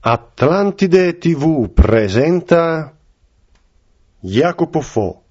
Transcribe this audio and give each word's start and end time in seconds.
Atlantide 0.00 1.18
TV 1.18 1.68
presenta 1.72 2.96
Jacopo 4.20 4.80
Fo, 4.80 5.22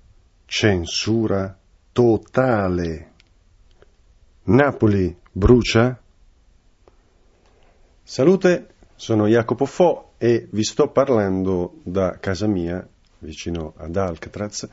censura 0.46 1.58
totale. 1.94 3.12
Napoli 4.44 5.16
brucia? 5.32 6.02
Salute, 8.04 8.68
sono 8.96 9.28
Jacopo 9.28 9.66
Fo 9.66 10.14
e 10.18 10.48
vi 10.52 10.64
sto 10.64 10.90
parlando 10.90 11.80
da 11.84 12.18
casa 12.20 12.48
mia, 12.48 12.86
vicino 13.20 13.74
ad 13.78 13.96
Alcatraz, 13.96 14.68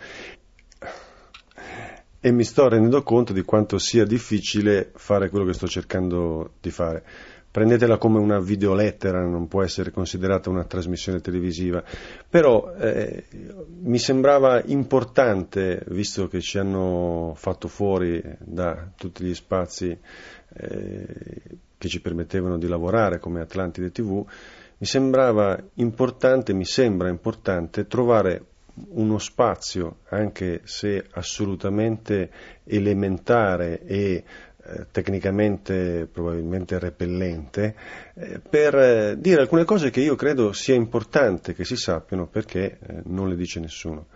e 2.18 2.32
mi 2.32 2.44
sto 2.44 2.68
rendendo 2.68 3.02
conto 3.02 3.32
di 3.32 3.42
quanto 3.42 3.78
sia 3.78 4.04
difficile 4.04 4.90
fare 4.94 5.28
quello 5.28 5.44
che 5.44 5.54
sto 5.54 5.68
cercando 5.68 6.54
di 6.60 6.70
fare 6.70 7.04
prendetela 7.52 7.98
come 7.98 8.18
una 8.18 8.40
videolettera, 8.40 9.20
non 9.20 9.46
può 9.46 9.62
essere 9.62 9.90
considerata 9.90 10.48
una 10.48 10.64
trasmissione 10.64 11.20
televisiva, 11.20 11.84
però 12.28 12.74
eh, 12.78 13.24
mi 13.82 13.98
sembrava 13.98 14.62
importante, 14.64 15.84
visto 15.88 16.28
che 16.28 16.40
ci 16.40 16.58
hanno 16.58 17.34
fatto 17.36 17.68
fuori 17.68 18.22
da 18.38 18.90
tutti 18.96 19.22
gli 19.22 19.34
spazi 19.34 19.96
eh, 20.54 21.06
che 21.76 21.88
ci 21.88 22.00
permettevano 22.00 22.56
di 22.56 22.68
lavorare 22.68 23.18
come 23.18 23.42
Atlantide 23.42 23.92
TV, 23.92 24.24
mi 24.78 24.86
sembrava 24.86 25.62
importante, 25.74 26.54
mi 26.54 26.64
sembra 26.64 27.10
importante 27.10 27.86
trovare 27.86 28.46
uno 28.92 29.18
spazio, 29.18 29.98
anche 30.08 30.62
se 30.64 31.04
assolutamente 31.10 32.30
elementare 32.64 33.82
e 33.84 34.24
tecnicamente 34.90 36.08
probabilmente 36.10 36.78
repellente, 36.78 37.74
eh, 38.14 38.38
per 38.38 38.74
eh, 38.74 39.16
dire 39.18 39.40
alcune 39.40 39.64
cose 39.64 39.90
che 39.90 40.00
io 40.00 40.14
credo 40.14 40.52
sia 40.52 40.74
importante 40.74 41.54
che 41.54 41.64
si 41.64 41.76
sappiano 41.76 42.26
perché 42.26 42.78
eh, 42.78 43.02
non 43.04 43.28
le 43.28 43.36
dice 43.36 43.60
nessuno. 43.60 44.06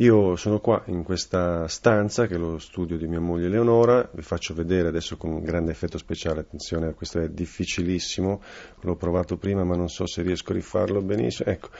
Io 0.00 0.36
sono 0.36 0.60
qua 0.60 0.80
in 0.86 1.02
questa 1.02 1.66
stanza 1.66 2.28
che 2.28 2.36
è 2.36 2.38
lo 2.38 2.58
studio 2.58 2.96
di 2.96 3.08
mia 3.08 3.18
moglie 3.18 3.48
Leonora, 3.48 4.08
vi 4.12 4.22
faccio 4.22 4.54
vedere 4.54 4.86
adesso 4.86 5.16
con 5.16 5.40
grande 5.40 5.72
effetto 5.72 5.98
speciale, 5.98 6.38
attenzione, 6.38 6.94
questo 6.94 7.18
è 7.18 7.28
difficilissimo, 7.28 8.40
l'ho 8.82 8.94
provato 8.94 9.36
prima 9.38 9.64
ma 9.64 9.74
non 9.74 9.88
so 9.88 10.06
se 10.06 10.22
riesco 10.22 10.52
a 10.52 10.54
rifarlo 10.54 11.02
benissimo. 11.02 11.50
Ecco, 11.50 11.70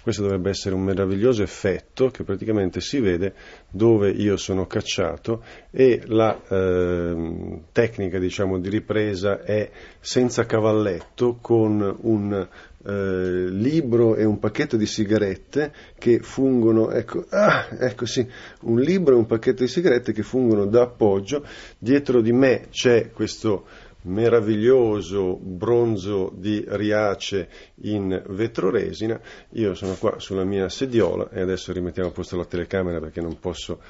questo 0.00 0.22
dovrebbe 0.22 0.48
essere 0.48 0.74
un 0.74 0.84
meraviglioso 0.84 1.42
effetto 1.42 2.08
che 2.08 2.24
praticamente 2.24 2.80
si 2.80 2.98
vede 2.98 3.34
dove 3.68 4.08
io 4.08 4.38
sono 4.38 4.66
cacciato 4.66 5.42
e 5.70 6.00
la 6.06 6.40
eh, 6.48 7.60
tecnica 7.72 8.18
diciamo, 8.18 8.58
di 8.58 8.70
ripresa 8.70 9.42
è 9.42 9.70
senza 10.00 10.46
cavalletto 10.46 11.36
con 11.42 11.94
un 12.02 12.48
eh, 12.86 13.48
libro 13.50 14.14
e 14.14 14.24
un 14.24 14.38
pacchetto 14.38 14.76
di 14.76 14.86
sigarette 14.86 15.72
che 15.98 16.20
fungono, 16.20 16.90
ecco, 16.90 17.26
ah, 17.30 17.66
ecco 17.78 18.06
sì, 18.06 18.26
un 18.62 18.78
libro 18.78 19.14
e 19.14 19.18
un 19.18 19.26
pacchetto 19.26 19.62
di 19.62 19.68
sigarette 19.68 20.12
che 20.12 20.22
fungono 20.22 20.66
da 20.66 20.82
appoggio. 20.82 21.44
Dietro 21.78 22.20
di 22.20 22.32
me 22.32 22.66
c'è 22.70 23.10
questo 23.10 23.66
meraviglioso 24.02 25.36
bronzo 25.36 26.32
di 26.32 26.64
Riace 26.66 27.48
in 27.82 28.22
vetroresina. 28.28 29.20
Io 29.50 29.74
sono 29.74 29.94
qua 29.94 30.18
sulla 30.18 30.44
mia 30.44 30.68
sediola 30.68 31.28
e 31.30 31.40
adesso 31.40 31.72
rimettiamo 31.72 32.10
a 32.10 32.12
posto 32.12 32.36
la 32.36 32.44
telecamera 32.44 33.00
perché 33.00 33.20
non 33.20 33.38
posso 33.40 33.80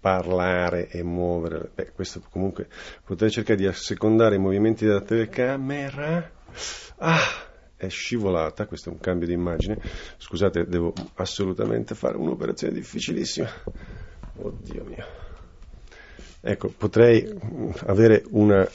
parlare 0.00 0.88
e 0.88 1.02
muovere. 1.02 1.70
Beh, 1.74 1.92
questo 1.92 2.22
comunque 2.30 2.68
potrei 3.04 3.30
cercare 3.30 3.58
di 3.58 3.66
assecondare 3.66 4.36
i 4.36 4.38
movimenti 4.38 4.86
della 4.86 5.02
telecamera. 5.02 6.30
Ah! 6.98 7.54
È 7.76 7.88
scivolata, 7.88 8.66
questo 8.66 8.88
è 8.88 8.92
un 8.92 9.00
cambio 9.00 9.26
di 9.26 9.34
immagine. 9.34 9.78
Scusate, 10.16 10.66
devo 10.66 10.92
assolutamente 11.14 11.94
fare 11.94 12.16
un'operazione 12.16 12.72
difficilissima. 12.72 13.48
Oddio 14.36 14.84
mio. 14.84 15.06
Ecco, 16.40 16.72
potrei 16.76 17.28
avere 17.86 18.24
una 18.30 18.66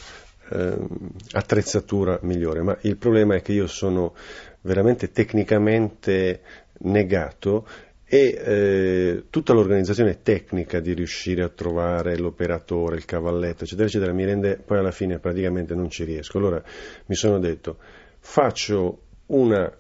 eh, 0.51 0.87
attrezzatura 1.31 2.19
migliore, 2.23 2.61
ma 2.61 2.77
il 2.81 2.97
problema 2.97 3.35
è 3.35 3.41
che 3.41 3.53
io 3.53 3.67
sono 3.67 4.13
veramente 4.61 5.11
tecnicamente 5.11 6.41
negato 6.79 7.65
e 8.13 8.37
eh, 8.37 9.23
tutta 9.29 9.53
l'organizzazione 9.53 10.21
tecnica 10.21 10.81
di 10.81 10.93
riuscire 10.93 11.43
a 11.43 11.49
trovare 11.49 12.17
l'operatore, 12.17 12.97
il 12.97 13.05
cavalletto, 13.05 13.63
eccetera, 13.63 13.87
eccetera, 13.87 14.11
mi 14.11 14.25
rende 14.25 14.57
poi 14.57 14.79
alla 14.79 14.91
fine 14.91 15.19
praticamente 15.19 15.75
non 15.75 15.89
ci 15.89 16.03
riesco. 16.03 16.37
Allora 16.37 16.61
mi 17.05 17.15
sono 17.15 17.39
detto, 17.39 17.77
faccio 18.21 19.01
una 19.27 19.71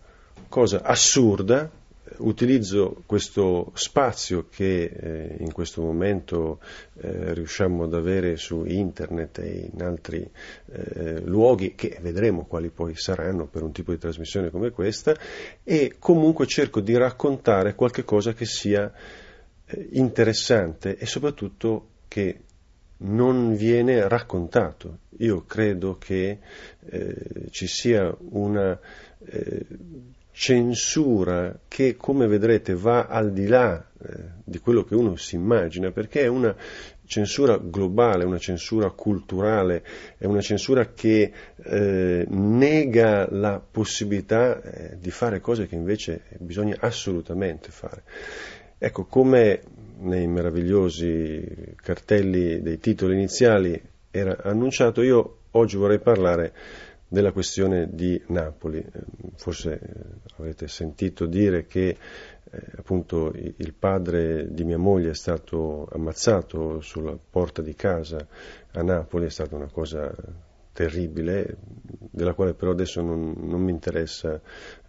cosa 0.49 0.81
assurda, 0.83 1.69
utilizzo 2.17 3.03
questo 3.05 3.71
spazio 3.73 4.47
che 4.49 4.83
eh, 4.83 5.35
in 5.39 5.53
questo 5.53 5.81
momento 5.81 6.59
eh, 6.99 7.33
riusciamo 7.33 7.83
ad 7.83 7.93
avere 7.93 8.35
su 8.35 8.65
internet 8.65 9.39
e 9.39 9.69
in 9.71 9.81
altri 9.81 10.29
eh, 10.71 11.21
luoghi 11.21 11.73
che 11.73 11.97
vedremo 12.01 12.45
quali 12.45 12.69
poi 12.69 12.95
saranno 12.95 13.45
per 13.45 13.63
un 13.63 13.71
tipo 13.71 13.91
di 13.91 13.97
trasmissione 13.97 14.49
come 14.49 14.71
questa 14.71 15.15
e 15.63 15.95
comunque 15.99 16.45
cerco 16.47 16.81
di 16.81 16.97
raccontare 16.97 17.75
qualche 17.75 18.03
cosa 18.03 18.33
che 18.33 18.45
sia 18.45 18.91
eh, 19.65 19.87
interessante 19.91 20.97
e 20.97 21.05
soprattutto 21.05 21.87
che 22.07 22.41
non 23.01 23.55
viene 23.55 24.07
raccontato. 24.07 24.99
Io 25.17 25.43
credo 25.45 25.97
che 25.97 26.39
eh, 26.89 27.15
ci 27.51 27.67
sia 27.67 28.15
una 28.29 28.77
eh, 29.25 29.65
censura 30.31 31.59
che, 31.67 31.95
come 31.95 32.27
vedrete, 32.27 32.73
va 32.73 33.05
al 33.05 33.31
di 33.31 33.47
là 33.47 33.85
eh, 34.01 34.13
di 34.43 34.59
quello 34.59 34.83
che 34.83 34.95
uno 34.95 35.15
si 35.15 35.35
immagina, 35.35 35.91
perché 35.91 36.21
è 36.21 36.27
una 36.27 36.55
censura 37.05 37.57
globale, 37.57 38.23
una 38.23 38.37
censura 38.37 38.89
culturale, 38.91 39.83
è 40.17 40.25
una 40.25 40.41
censura 40.41 40.93
che 40.93 41.31
eh, 41.57 42.25
nega 42.27 43.27
la 43.29 43.59
possibilità 43.59 44.61
eh, 44.61 44.97
di 44.97 45.11
fare 45.11 45.41
cose 45.41 45.67
che 45.67 45.75
invece 45.75 46.23
bisogna 46.39 46.77
assolutamente 46.79 47.69
fare. 47.69 48.03
Ecco, 48.77 49.05
come 49.05 49.61
nei 50.01 50.27
meravigliosi 50.27 51.75
cartelli 51.75 52.61
dei 52.61 52.79
titoli 52.79 53.13
iniziali 53.13 53.81
era 54.09 54.37
annunciato, 54.43 55.01
io 55.01 55.37
oggi 55.51 55.77
vorrei 55.77 55.99
parlare 55.99 56.53
della 57.07 57.31
questione 57.31 57.89
di 57.91 58.21
Napoli. 58.27 58.85
Forse 59.35 59.79
eh, 59.79 60.31
avete 60.37 60.67
sentito 60.67 61.25
dire 61.25 61.65
che 61.65 61.97
eh, 62.49 62.61
appunto 62.77 63.33
il 63.33 63.73
padre 63.73 64.53
di 64.53 64.63
mia 64.63 64.77
moglie 64.77 65.11
è 65.11 65.15
stato 65.15 65.87
ammazzato 65.91 66.81
sulla 66.81 67.17
porta 67.17 67.61
di 67.61 67.75
casa 67.75 68.25
a 68.71 68.81
Napoli, 68.81 69.25
è 69.25 69.29
stata 69.29 69.55
una 69.55 69.69
cosa 69.69 70.13
terribile, 70.73 71.57
della 72.11 72.33
quale 72.33 72.53
però 72.53 72.71
adesso 72.71 73.01
non, 73.01 73.33
non 73.37 73.61
mi 73.61 73.71
interessa 73.71 74.39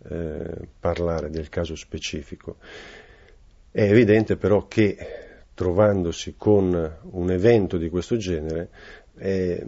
eh, 0.08 0.68
parlare 0.78 1.28
del 1.28 1.48
caso 1.48 1.74
specifico. 1.74 2.58
È 3.75 3.81
evidente 3.81 4.37
però 4.37 4.66
che 4.69 4.97
trovandosi 5.55 6.34
con 6.37 6.99
un 7.03 7.31
evento 7.31 7.78
di 7.78 7.88
questo 7.88 8.19
genere 8.19 8.69
eh, 9.19 9.65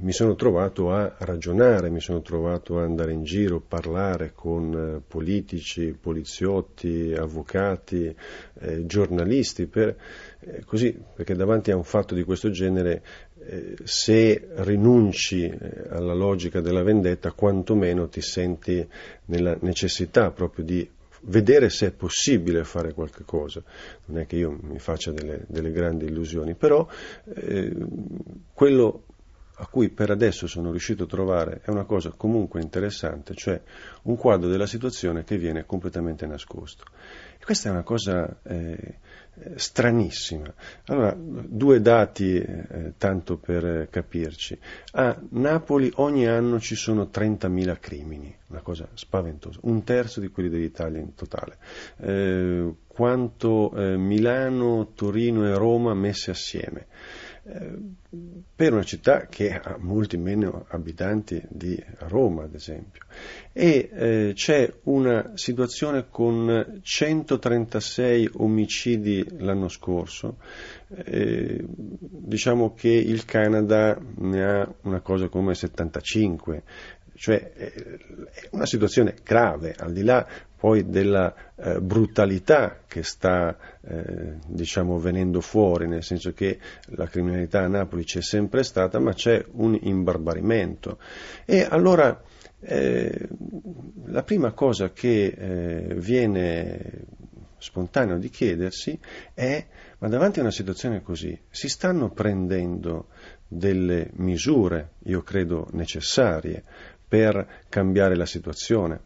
mi 0.00 0.12
sono 0.12 0.34
trovato 0.34 0.92
a 0.92 1.14
ragionare, 1.18 1.90
mi 1.90 2.00
sono 2.00 2.22
trovato 2.22 2.78
a 2.78 2.84
andare 2.84 3.12
in 3.12 3.22
giro, 3.22 3.60
parlare 3.60 4.32
con 4.34 4.72
eh, 4.72 5.02
politici, 5.06 5.94
poliziotti, 6.00 7.12
avvocati, 7.14 8.14
eh, 8.60 8.86
giornalisti, 8.86 9.66
per, 9.66 9.96
eh, 10.40 10.64
così, 10.64 10.98
perché 11.14 11.34
davanti 11.34 11.72
a 11.72 11.76
un 11.76 11.84
fatto 11.84 12.14
di 12.14 12.24
questo 12.24 12.48
genere 12.50 13.02
eh, 13.40 13.74
se 13.84 14.48
rinunci 14.54 15.44
eh, 15.44 15.58
alla 15.90 16.14
logica 16.14 16.60
della 16.60 16.82
vendetta, 16.82 17.32
quantomeno 17.32 18.08
ti 18.08 18.22
senti 18.22 18.86
nella 19.26 19.54
necessità 19.60 20.30
proprio 20.30 20.64
di 20.64 20.88
vedere 21.26 21.70
se 21.70 21.86
è 21.86 21.90
possibile 21.92 22.64
fare 22.64 22.92
qualche 22.92 23.24
cosa. 23.24 23.62
Non 24.06 24.18
è 24.18 24.26
che 24.26 24.36
io 24.36 24.58
mi 24.60 24.78
faccia 24.78 25.12
delle, 25.12 25.44
delle 25.48 25.70
grandi 25.70 26.06
illusioni, 26.06 26.54
però 26.54 26.86
eh, 27.34 27.74
quello 28.52 29.04
a 29.58 29.66
cui 29.68 29.88
per 29.88 30.10
adesso 30.10 30.46
sono 30.46 30.70
riuscito 30.70 31.04
a 31.04 31.06
trovare 31.06 31.60
è 31.62 31.70
una 31.70 31.84
cosa 31.84 32.12
comunque 32.14 32.60
interessante, 32.60 33.34
cioè 33.34 33.60
un 34.02 34.16
quadro 34.16 34.48
della 34.48 34.66
situazione 34.66 35.24
che 35.24 35.38
viene 35.38 35.64
completamente 35.64 36.26
nascosto. 36.26 36.84
E 37.38 37.44
questa 37.44 37.68
è 37.68 37.72
una 37.72 37.82
cosa 37.82 38.38
eh, 38.42 38.98
stranissima. 39.56 40.52
Allora, 40.86 41.14
due 41.16 41.80
dati 41.80 42.36
eh, 42.36 42.92
tanto 42.96 43.36
per 43.36 43.88
capirci. 43.90 44.58
A 44.92 45.18
Napoli 45.30 45.90
ogni 45.96 46.26
anno 46.26 46.58
ci 46.60 46.74
sono 46.74 47.10
30.000 47.12 47.78
crimini, 47.78 48.34
una 48.48 48.60
cosa 48.60 48.88
spaventosa, 48.94 49.60
un 49.62 49.84
terzo 49.84 50.20
di 50.20 50.28
quelli 50.28 50.48
dell'Italia 50.48 51.00
in 51.00 51.14
totale. 51.14 51.58
Eh, 51.98 52.74
quanto 52.86 53.72
eh, 53.74 53.96
Milano, 53.96 54.92
Torino 54.94 55.46
e 55.46 55.54
Roma 55.54 55.92
messe 55.94 56.30
assieme. 56.30 56.86
Eh, 57.48 57.78
per 58.56 58.72
una 58.72 58.82
città 58.82 59.26
che 59.26 59.52
ha 59.52 59.76
molti 59.78 60.16
meno 60.16 60.64
abitanti 60.68 61.40
di 61.48 61.80
Roma, 62.08 62.44
ad 62.44 62.54
esempio. 62.54 63.02
E 63.52 63.88
eh, 63.92 64.32
c'è 64.34 64.72
una 64.84 65.32
situazione 65.34 66.06
con 66.10 66.80
136 66.82 68.30
omicidi 68.34 69.24
l'anno 69.38 69.68
scorso, 69.68 70.38
eh, 70.88 71.64
diciamo 71.66 72.74
che 72.74 72.90
il 72.90 73.24
Canada 73.24 73.96
ne 74.16 74.44
ha 74.44 74.74
una 74.82 75.00
cosa 75.00 75.28
come 75.28 75.54
75, 75.54 76.62
cioè 77.16 77.52
è 77.52 77.72
una 78.50 78.66
situazione 78.66 79.14
grave, 79.22 79.74
al 79.76 79.92
di 79.92 80.02
là 80.02 80.26
poi 80.56 80.88
della 80.88 81.34
eh, 81.56 81.80
brutalità 81.80 82.80
che 82.86 83.02
sta 83.02 83.56
eh, 83.82 84.38
diciamo 84.46 84.98
venendo 84.98 85.40
fuori, 85.40 85.86
nel 85.86 86.02
senso 86.02 86.32
che 86.32 86.58
la 86.90 87.06
criminalità 87.06 87.62
a 87.62 87.68
Napoli 87.68 88.04
c'è 88.04 88.22
sempre 88.22 88.62
stata, 88.62 88.98
ma 88.98 89.12
c'è 89.12 89.44
un 89.52 89.78
imbarbarimento. 89.80 90.98
E 91.44 91.66
allora 91.68 92.22
eh, 92.60 93.28
la 94.06 94.22
prima 94.22 94.52
cosa 94.52 94.90
che 94.92 95.26
eh, 95.26 95.94
viene 95.94 97.04
spontaneo 97.58 98.18
di 98.18 98.28
chiedersi 98.28 98.98
è 99.34 99.66
ma 99.98 100.08
davanti 100.08 100.38
a 100.38 100.42
una 100.42 100.50
situazione 100.50 101.00
così 101.00 101.38
si 101.48 101.68
stanno 101.68 102.10
prendendo 102.10 103.08
delle 103.48 104.10
misure, 104.14 104.90
io 105.04 105.22
credo 105.22 105.68
necessarie, 105.72 106.64
per 107.08 107.64
cambiare 107.68 108.16
la 108.16 108.26
situazione. 108.26 109.00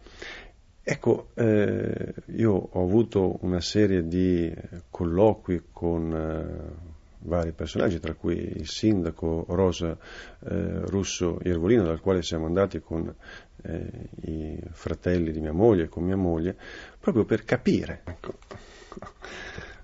Ecco, 0.82 1.28
eh, 1.34 2.14
io 2.36 2.52
ho 2.52 2.82
avuto 2.82 3.38
una 3.42 3.60
serie 3.60 4.06
di 4.06 4.52
colloqui 4.90 5.64
con 5.70 6.12
eh, 6.12 6.98
vari 7.20 7.52
personaggi, 7.52 8.00
tra 8.00 8.14
cui 8.14 8.36
il 8.36 8.66
sindaco 8.66 9.44
Rosa 9.48 9.90
eh, 9.92 10.80
Russo 10.86 11.38
Iervolino, 11.42 11.84
dal 11.84 12.00
quale 12.00 12.22
siamo 12.22 12.46
andati 12.46 12.80
con 12.80 13.14
eh, 13.62 13.90
i 14.22 14.58
fratelli 14.70 15.32
di 15.32 15.40
mia 15.40 15.52
moglie 15.52 15.84
e 15.84 15.88
con 15.88 16.04
mia 16.04 16.16
moglie, 16.16 16.56
proprio 16.98 17.24
per 17.24 17.44
capire. 17.44 18.02
Ecco. 18.04 18.34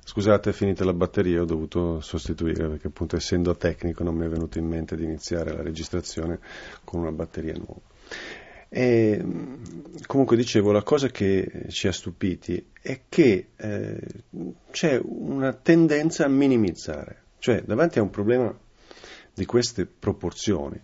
Scusate, 0.03 0.51
è 0.51 0.53
finita 0.53 0.85
la 0.85 0.95
batteria, 0.95 1.43
ho 1.43 1.45
dovuto 1.45 2.01
sostituire 2.01 2.69
perché 2.69 2.87
appunto 2.87 3.17
essendo 3.17 3.55
tecnico 3.57 4.03
non 4.03 4.15
mi 4.15 4.25
è 4.25 4.29
venuto 4.29 4.59
in 4.59 4.67
mente 4.67 4.97
di 4.97 5.05
iniziare 5.05 5.53
la 5.53 5.63
registrazione 5.63 6.39
con 6.85 7.01
una 7.01 7.13
batteria 7.13 7.55
nuova. 7.55 7.95
E, 8.69 9.25
comunque 10.07 10.37
dicevo, 10.37 10.73
la 10.73 10.83
cosa 10.83 11.09
che 11.09 11.67
ci 11.69 11.89
ha 11.89 11.93
stupiti 11.93 12.73
è 12.81 13.03
che 13.09 13.49
eh, 13.57 14.01
c'è 14.71 15.01
una 15.03 15.53
tendenza 15.53 16.25
a 16.25 16.29
minimizzare, 16.29 17.23
cioè 17.39 17.63
davanti 17.63 17.99
a 17.99 18.03
un 18.03 18.11
problema 18.11 18.57
di 19.33 19.45
queste 19.45 19.87
proporzioni, 19.87 20.81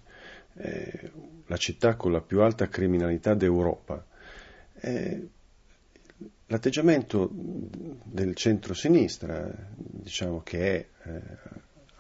eh, 0.55 1.11
la 1.47 1.57
città 1.57 1.97
con 1.97 2.13
la 2.13 2.21
più 2.21 2.41
alta 2.41 2.69
criminalità 2.69 3.35
d'Europa, 3.35 4.07
eh, 4.81 5.29
l'atteggiamento 6.47 7.31
del 7.33 8.35
centro-sinistra, 8.35 9.51
diciamo 9.77 10.43
che 10.43 10.59
è 10.59 10.87
eh, 11.09 11.23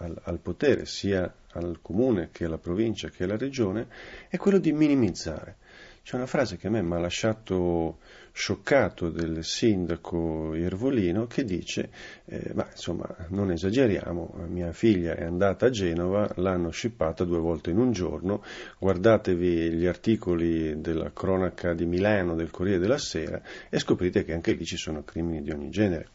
al, 0.02 0.20
al, 0.24 0.38
potere 0.38 0.84
sia 0.84 1.32
al 1.52 1.78
comune 1.80 2.30
che 2.32 2.44
alla 2.44 2.58
provincia 2.58 3.08
che 3.08 3.24
alla 3.24 3.36
regione, 3.36 3.86
è 4.28 4.36
quello 4.36 4.58
di 4.58 4.72
minimizzare. 4.72 5.56
C'è 6.02 6.16
una 6.16 6.26
frase 6.26 6.56
che 6.56 6.66
a 6.66 6.70
me 6.70 6.82
mi 6.82 6.94
ha 6.94 6.98
lasciato 6.98 7.98
scioccato 8.32 9.08
del 9.08 9.44
sindaco 9.44 10.52
Iervolino 10.54 11.26
che 11.26 11.44
dice, 11.44 11.90
eh, 12.24 12.50
ma 12.54 12.66
insomma 12.68 13.06
non 13.28 13.52
esageriamo, 13.52 14.34
mia 14.48 14.72
figlia 14.72 15.14
è 15.14 15.22
andata 15.22 15.66
a 15.66 15.70
Genova, 15.70 16.28
l'hanno 16.36 16.70
scippata 16.70 17.22
due 17.22 17.38
volte 17.38 17.70
in 17.70 17.78
un 17.78 17.92
giorno, 17.92 18.42
guardatevi 18.78 19.70
gli 19.70 19.86
articoli 19.86 20.80
della 20.80 21.12
cronaca 21.12 21.72
di 21.72 21.86
Milano 21.86 22.34
del 22.34 22.50
Corriere 22.50 22.80
della 22.80 22.98
Sera 22.98 23.40
e 23.68 23.78
scoprite 23.78 24.24
che 24.24 24.32
anche 24.32 24.54
lì 24.54 24.64
ci 24.64 24.76
sono 24.76 25.04
crimini 25.04 25.42
di 25.42 25.52
ogni 25.52 25.70
genere 25.70 26.08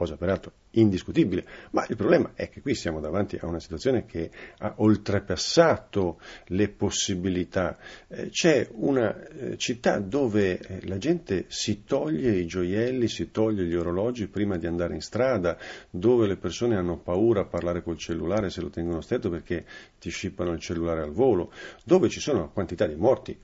cosa 0.00 0.16
peraltro 0.16 0.52
indiscutibile, 0.70 1.44
ma 1.72 1.84
il 1.86 1.94
problema 1.94 2.30
è 2.32 2.48
che 2.48 2.62
qui 2.62 2.74
siamo 2.74 3.00
davanti 3.00 3.36
a 3.38 3.46
una 3.46 3.60
situazione 3.60 4.06
che 4.06 4.30
ha 4.60 4.72
oltrepassato 4.78 6.18
le 6.46 6.70
possibilità. 6.70 7.76
Eh, 8.08 8.30
c'è 8.30 8.66
una 8.72 9.14
eh, 9.14 9.58
città 9.58 9.98
dove 9.98 10.58
eh, 10.58 10.86
la 10.86 10.96
gente 10.96 11.44
si 11.48 11.84
toglie 11.84 12.30
i 12.30 12.46
gioielli, 12.46 13.08
si 13.08 13.30
toglie 13.30 13.66
gli 13.66 13.74
orologi 13.74 14.26
prima 14.26 14.56
di 14.56 14.66
andare 14.66 14.94
in 14.94 15.02
strada, 15.02 15.58
dove 15.90 16.26
le 16.26 16.38
persone 16.38 16.76
hanno 16.76 16.96
paura 16.96 17.42
a 17.42 17.46
parlare 17.46 17.82
col 17.82 17.98
cellulare 17.98 18.48
se 18.48 18.62
lo 18.62 18.70
tengono 18.70 19.02
stretto 19.02 19.28
perché 19.28 19.66
ti 19.98 20.08
scippano 20.08 20.52
il 20.52 20.60
cellulare 20.60 21.02
al 21.02 21.12
volo, 21.12 21.52
dove 21.84 22.08
ci 22.08 22.20
sono 22.20 22.38
una 22.38 22.48
quantità 22.48 22.86
di 22.86 22.96
morti 22.96 23.38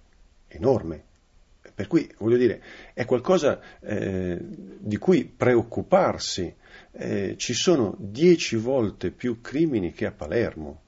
enorme 0.48 1.04
per 1.74 1.86
cui, 1.86 2.10
voglio 2.18 2.36
dire, 2.36 2.62
è 2.94 3.04
qualcosa 3.04 3.60
eh, 3.80 4.38
di 4.40 4.96
cui 4.96 5.24
preoccuparsi. 5.24 6.54
Eh, 6.92 7.34
ci 7.36 7.52
sono 7.52 7.94
dieci 7.98 8.56
volte 8.56 9.10
più 9.10 9.40
crimini 9.40 9.92
che 9.92 10.06
a 10.06 10.12
Palermo. 10.12 10.82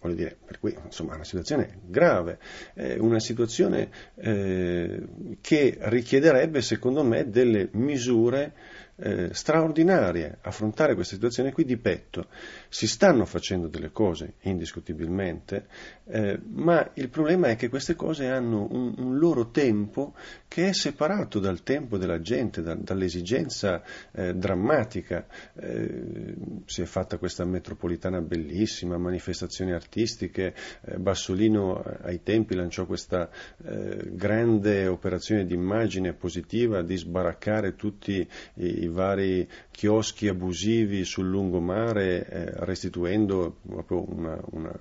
Voglio 0.00 0.14
dire, 0.14 0.36
per 0.44 0.60
cui 0.60 0.76
insomma 0.84 1.12
è 1.12 1.14
una 1.16 1.24
situazione 1.24 1.80
grave, 1.84 2.38
eh, 2.74 2.98
una 3.00 3.18
situazione 3.18 3.90
eh, 4.14 5.08
che 5.40 5.76
richiederebbe, 5.80 6.62
secondo 6.62 7.02
me, 7.02 7.28
delle 7.28 7.68
misure 7.72 8.54
eh, 9.00 9.32
straordinarie 9.32 10.38
affrontare 10.42 10.94
questa 10.94 11.14
situazione 11.14 11.52
qui 11.52 11.64
di 11.64 11.76
petto. 11.76 12.26
Si 12.68 12.86
stanno 12.86 13.24
facendo 13.24 13.68
delle 13.68 13.90
cose, 13.90 14.34
indiscutibilmente, 14.42 15.66
eh, 16.06 16.40
ma 16.50 16.90
il 16.94 17.08
problema 17.08 17.48
è 17.48 17.56
che 17.56 17.68
queste 17.68 17.94
cose 17.94 18.26
hanno 18.26 18.66
un, 18.70 18.94
un, 18.96 19.18
loro 19.18 19.50
tempo 19.50 20.14
che 20.48 20.68
è 20.68 20.72
separato 20.72 21.38
dal 21.38 21.62
tempo 21.62 21.96
della 21.96 22.20
gente, 22.20 22.62
da, 22.62 22.74
dall'esigenza 22.74 23.82
eh, 24.12 24.34
drammatica. 24.34 25.26
Eh, 25.54 26.34
si 26.64 26.82
è 26.82 26.84
fatta 26.84 27.18
questa 27.18 27.44
metropolitana 27.44 28.20
bellissima, 28.20 28.98
manifestazioni 28.98 29.72
artistiche, 29.72 30.54
eh, 30.82 30.98
Bassolino 30.98 31.84
eh, 31.84 31.98
ai 32.02 32.22
tempi 32.22 32.54
lanciò 32.54 32.86
questa 32.86 33.30
grande 33.58 34.86
operazione 34.86 35.44
di 35.44 35.54
immagine 35.54 36.12
positiva 36.12 36.82
di 36.82 36.96
sbaraccare 36.96 37.74
tutti 37.74 38.26
i 38.54 38.87
vari 38.88 39.48
chioschi 39.70 40.28
abusivi 40.28 41.04
sul 41.04 41.28
lungomare, 41.28 42.26
eh, 42.28 42.50
restituendo 42.64 43.58
proprio 43.66 44.04
una, 44.10 44.38
una, 44.50 44.76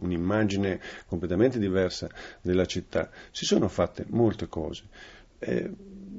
un'immagine 0.00 0.80
completamente 1.06 1.58
diversa 1.58 2.08
della 2.40 2.66
città. 2.66 3.10
Si 3.30 3.44
sono 3.44 3.68
fatte 3.68 4.04
molte 4.08 4.48
cose. 4.48 4.84
Eh, 5.38 5.70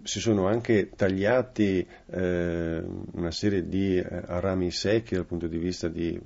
si 0.03 0.19
sono 0.19 0.47
anche 0.47 0.89
tagliati 0.95 1.85
eh, 2.07 2.83
una 3.11 3.31
serie 3.31 3.67
di 3.67 3.97
eh, 3.97 4.05
rami 4.07 4.71
secchi 4.71 5.15
dal 5.15 5.25
punto 5.25 5.47
di 5.47 5.57
vista 5.57 5.87
di 5.87 6.19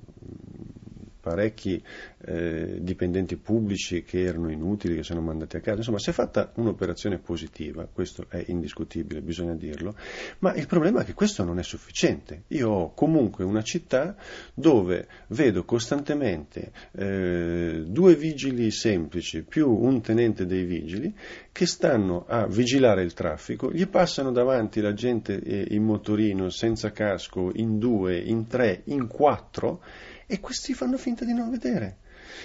parecchi 1.25 1.81
eh, 2.23 2.77
dipendenti 2.81 3.35
pubblici 3.35 4.03
che 4.03 4.21
erano 4.21 4.51
inutili, 4.51 4.95
che 4.95 5.01
sono 5.01 5.21
mandati 5.21 5.57
a 5.57 5.59
casa, 5.59 5.77
insomma 5.77 5.97
si 5.97 6.11
è 6.11 6.13
fatta 6.13 6.51
un'operazione 6.53 7.17
positiva, 7.17 7.87
questo 7.91 8.27
è 8.29 8.43
indiscutibile, 8.45 9.21
bisogna 9.21 9.55
dirlo, 9.55 9.95
ma 10.39 10.53
il 10.53 10.67
problema 10.67 11.01
è 11.01 11.03
che 11.03 11.15
questo 11.15 11.43
non 11.43 11.57
è 11.57 11.63
sufficiente. 11.63 12.43
Io 12.49 12.69
ho 12.69 12.93
comunque 12.93 13.43
una 13.43 13.63
città 13.63 14.15
dove 14.53 15.07
vedo 15.29 15.63
costantemente 15.63 16.71
eh, 16.91 17.85
due 17.87 18.15
vigili 18.15 18.69
semplici 18.69 19.41
più 19.41 19.71
un 19.71 19.99
tenente 20.01 20.45
dei 20.45 20.63
vigili 20.63 21.11
che 21.51 21.65
stanno 21.65 22.25
a 22.27 22.45
vigilare 22.45 23.01
il 23.01 23.13
traffico, 23.13 23.71
gli 23.71 23.87
passano 23.87 24.31
davanti 24.31 24.79
la 24.79 24.93
gente 24.93 25.41
eh, 25.41 25.73
in 25.73 25.83
motorino 25.83 26.49
senza 26.49 26.91
casco 26.91 27.49
in 27.55 27.79
due, 27.79 28.19
in 28.19 28.45
tre, 28.45 28.81
in 28.85 29.07
quattro, 29.07 29.81
e 30.25 30.39
questi 30.39 30.73
fanno 30.73 30.97
finta 30.97 31.25
di 31.25 31.33
non 31.33 31.49
vedere. 31.49 31.97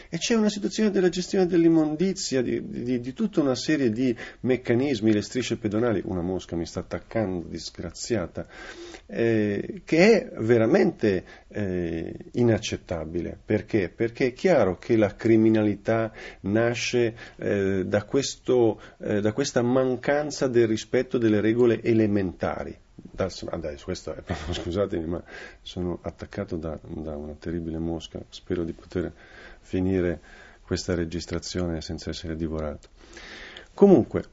E 0.08 0.18
c'è 0.18 0.34
una 0.34 0.48
situazione 0.48 0.90
della 0.90 1.08
gestione 1.08 1.46
dell'immondizia, 1.46 2.42
di, 2.42 2.62
di, 2.68 3.00
di, 3.00 3.12
tutta 3.12 3.40
una 3.40 3.54
serie 3.54 3.90
di 3.90 4.14
meccanismi, 4.40 5.12
le 5.12 5.22
strisce 5.22 5.56
pedonali, 5.56 6.02
una 6.04 6.20
mosca 6.20 6.56
mi 6.56 6.66
sta 6.66 6.80
attaccando, 6.80 7.46
disgraziata, 7.48 8.46
eh, 9.06 9.82
che 9.84 10.12
è 10.12 10.30
veramente 10.38 11.24
eh, 11.48 12.14
inaccettabile. 12.32 13.38
Perché? 13.44 13.88
Perché 13.88 14.26
è 14.26 14.32
chiaro 14.32 14.78
che 14.78 14.96
la 14.96 15.14
criminalità 15.14 16.12
nasce 16.42 17.16
eh, 17.36 17.84
da, 17.86 18.04
questo, 18.04 18.80
eh, 18.98 19.20
da 19.20 19.32
questa 19.32 19.62
mancanza 19.62 20.46
del 20.46 20.68
rispetto 20.68 21.18
delle 21.18 21.40
regole 21.40 21.82
elementari 21.82 22.76
adesso 23.16 23.46
questo 23.84 24.14
è 24.14 24.20
proprio, 24.22 24.52
scusatemi, 24.54 25.06
ma 25.06 25.22
sono 25.62 25.98
attaccato 26.02 26.56
da, 26.56 26.78
da, 26.82 27.16
una 27.16 27.34
terribile 27.34 27.78
mosca. 27.78 28.20
Spero 28.28 28.64
di 28.64 28.72
poter 28.72 29.12
finire 29.60 30.20
questa 30.62 30.94
registrazione 30.94 31.80
senza 31.80 32.10
essere 32.10 32.36
divorato. 32.36 32.88
Comunque, 33.74 34.24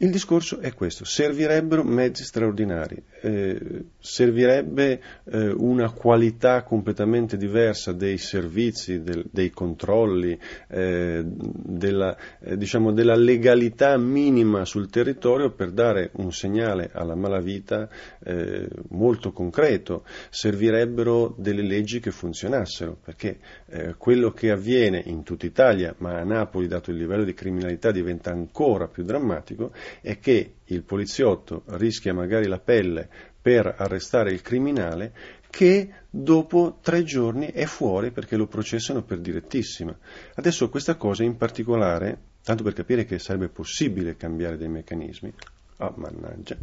Il 0.00 0.12
discorso 0.12 0.60
è 0.60 0.74
questo, 0.74 1.04
servirebbero 1.04 1.82
mezzi 1.82 2.22
straordinari, 2.22 3.02
eh, 3.20 3.86
servirebbe 3.98 5.02
eh, 5.24 5.50
una 5.50 5.90
qualità 5.90 6.62
completamente 6.62 7.36
diversa 7.36 7.90
dei 7.90 8.16
servizi, 8.16 9.02
del, 9.02 9.24
dei 9.28 9.50
controlli, 9.50 10.38
eh, 10.68 11.24
della, 11.24 12.16
eh, 12.38 12.56
diciamo 12.56 12.92
della, 12.92 13.16
legalità 13.16 13.98
minima 13.98 14.64
sul 14.64 14.88
territorio 14.88 15.50
per 15.50 15.72
dare 15.72 16.10
un 16.12 16.30
segnale 16.30 16.90
alla 16.92 17.16
malavita 17.16 17.88
eh, 18.22 18.68
molto 18.90 19.32
concreto, 19.32 20.04
servirebbero 20.30 21.34
delle 21.36 21.62
leggi 21.62 21.98
che 21.98 22.12
funzionassero, 22.12 22.96
perché 23.02 23.38
eh, 23.66 23.96
quello 23.98 24.30
che 24.30 24.52
avviene 24.52 25.02
in 25.06 25.24
tutta 25.24 25.44
Italia, 25.44 25.92
ma 25.98 26.20
a 26.20 26.22
Napoli 26.22 26.68
dato 26.68 26.92
il 26.92 26.98
livello 26.98 27.24
di 27.24 27.34
criminalità 27.34 27.90
diventa 27.90 28.30
ancora 28.30 28.86
più 28.86 29.02
drammatico, 29.02 29.72
è 30.00 30.18
che 30.18 30.54
il 30.64 30.82
poliziotto 30.82 31.62
rischia 31.66 32.14
magari 32.14 32.46
la 32.46 32.58
pelle 32.58 33.08
per 33.40 33.74
arrestare 33.78 34.32
il 34.32 34.42
criminale 34.42 35.12
che 35.50 35.90
dopo 36.10 36.78
tre 36.82 37.04
giorni 37.04 37.46
è 37.46 37.64
fuori 37.64 38.10
perché 38.10 38.36
lo 38.36 38.46
processano 38.46 39.02
per 39.02 39.18
direttissima. 39.18 39.96
Adesso 40.34 40.68
questa 40.68 40.96
cosa 40.96 41.22
in 41.22 41.36
particolare, 41.36 42.18
tanto 42.42 42.62
per 42.62 42.74
capire 42.74 43.04
che 43.04 43.18
sarebbe 43.18 43.48
possibile 43.48 44.16
cambiare 44.16 44.56
dei 44.56 44.68
meccanismi, 44.68 45.32
ah 45.78 45.86
oh, 45.86 45.94
mannaggia, 45.96 46.56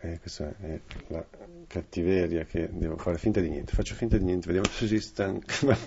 eh, 0.00 0.18
questa 0.20 0.54
è 0.60 0.78
la 1.08 1.24
cattiveria 1.66 2.44
che 2.44 2.68
devo 2.72 2.96
fare 2.96 3.16
finta 3.16 3.40
di 3.40 3.48
niente, 3.48 3.72
faccio 3.72 3.94
finta 3.94 4.18
di 4.18 4.24
niente, 4.24 4.46
vediamo 4.46 4.68
se 4.68 4.86
si 4.86 5.00
stanca, 5.00 5.54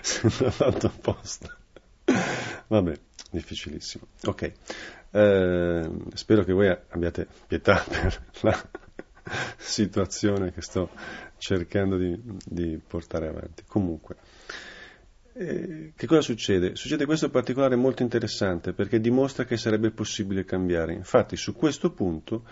sembra 0.00 0.50
fatto 0.50 0.86
apposta. 0.86 1.54
Vabbè, 2.74 2.92
difficilissimo. 3.30 4.08
Ok, 4.24 4.52
eh, 5.12 5.90
spero 6.14 6.42
che 6.42 6.52
voi 6.52 6.76
abbiate 6.88 7.28
pietà 7.46 7.76
per 7.88 8.20
la 8.40 8.68
situazione 9.56 10.50
che 10.50 10.60
sto 10.60 10.90
cercando 11.38 11.96
di, 11.96 12.20
di 12.44 12.80
portare 12.84 13.28
avanti. 13.28 13.62
Comunque, 13.64 14.16
eh, 15.34 15.92
che 15.94 16.06
cosa 16.08 16.20
succede? 16.20 16.74
Succede 16.74 17.04
questo 17.04 17.30
particolare 17.30 17.76
molto 17.76 18.02
interessante 18.02 18.72
perché 18.72 18.98
dimostra 18.98 19.44
che 19.44 19.56
sarebbe 19.56 19.92
possibile 19.92 20.44
cambiare. 20.44 20.94
Infatti, 20.94 21.36
su 21.36 21.54
questo 21.54 21.92
punto, 21.92 22.44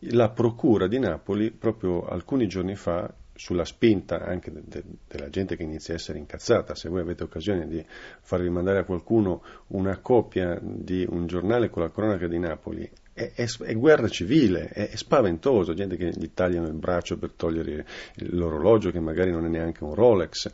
la 0.00 0.30
Procura 0.30 0.88
di 0.88 0.98
Napoli, 0.98 1.52
proprio 1.52 2.06
alcuni 2.06 2.48
giorni 2.48 2.74
fa, 2.74 3.08
sulla 3.40 3.64
spinta 3.64 4.22
anche 4.22 4.52
de, 4.52 4.60
de, 4.66 4.84
della 5.08 5.30
gente 5.30 5.56
che 5.56 5.62
inizia 5.62 5.94
a 5.94 5.96
essere 5.96 6.18
incazzata, 6.18 6.74
se 6.74 6.90
voi 6.90 7.00
avete 7.00 7.22
occasione 7.22 7.66
di 7.66 7.82
farvi 8.20 8.50
mandare 8.50 8.80
a 8.80 8.84
qualcuno 8.84 9.42
una 9.68 9.96
copia 9.96 10.58
di 10.60 11.06
un 11.08 11.26
giornale 11.26 11.70
con 11.70 11.80
la 11.80 11.90
cronaca 11.90 12.28
di 12.28 12.38
Napoli, 12.38 12.90
è, 13.14 13.32
è, 13.34 13.46
è 13.64 13.74
guerra 13.74 14.08
civile, 14.08 14.68
è, 14.68 14.90
è, 14.90 14.96
spaventoso, 14.96 15.72
gente 15.72 15.96
che 15.96 16.10
gli 16.10 16.30
tagliano 16.34 16.66
il 16.66 16.74
braccio 16.74 17.16
per 17.16 17.32
togliere 17.32 17.86
l'orologio 18.16 18.90
che 18.90 19.00
magari 19.00 19.30
non 19.30 19.46
è 19.46 19.48
neanche 19.48 19.84
un 19.84 19.94
Rolex. 19.94 20.50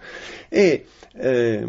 E 0.49 0.87
eh, 1.12 1.69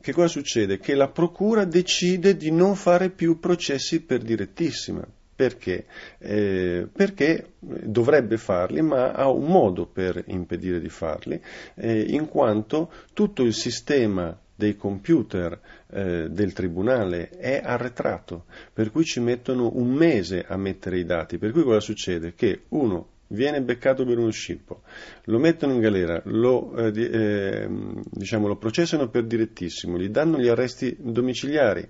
che 0.00 0.12
cosa 0.12 0.28
succede? 0.28 0.78
Che 0.78 0.94
la 0.94 1.08
procura 1.08 1.66
decide 1.66 2.38
di 2.38 2.50
non 2.50 2.74
fare 2.74 3.10
più 3.10 3.38
processi 3.38 4.00
per 4.00 4.22
direttissima, 4.22 5.06
perché? 5.34 5.86
Eh, 6.18 6.88
perché 6.92 7.54
dovrebbe 7.58 8.36
farli, 8.36 8.82
ma 8.82 9.12
ha 9.12 9.28
un 9.28 9.46
modo 9.46 9.86
per 9.86 10.22
impedire 10.26 10.80
di 10.80 10.88
farli, 10.88 11.40
eh, 11.74 12.00
in 12.00 12.28
quanto 12.28 12.90
tutto 13.12 13.42
il 13.42 13.54
sistema 13.54 14.38
dei 14.56 14.76
computer 14.76 15.58
eh, 15.90 16.28
del 16.30 16.52
tribunale 16.52 17.28
è 17.30 17.60
arretrato, 17.62 18.44
per 18.72 18.90
cui 18.90 19.04
ci 19.04 19.20
mettono 19.20 19.70
un 19.74 19.92
mese 19.92 20.44
a 20.46 20.56
mettere 20.56 20.98
i 20.98 21.04
dati. 21.04 21.38
Per 21.38 21.50
cui 21.50 21.62
cosa 21.62 21.80
succede? 21.80 22.34
Che 22.34 22.62
uno 22.68 23.08
viene 23.28 23.62
beccato 23.62 24.04
per 24.04 24.18
uno 24.18 24.30
scippo, 24.30 24.82
lo 25.24 25.38
mettono 25.38 25.72
in 25.72 25.80
galera, 25.80 26.20
lo, 26.26 26.76
eh, 26.76 26.92
eh, 26.94 27.68
diciamo, 28.10 28.46
lo 28.46 28.56
processano 28.56 29.08
per 29.08 29.24
direttissimo, 29.24 29.98
gli 29.98 30.08
danno 30.08 30.38
gli 30.38 30.48
arresti 30.48 30.96
domiciliari 31.00 31.88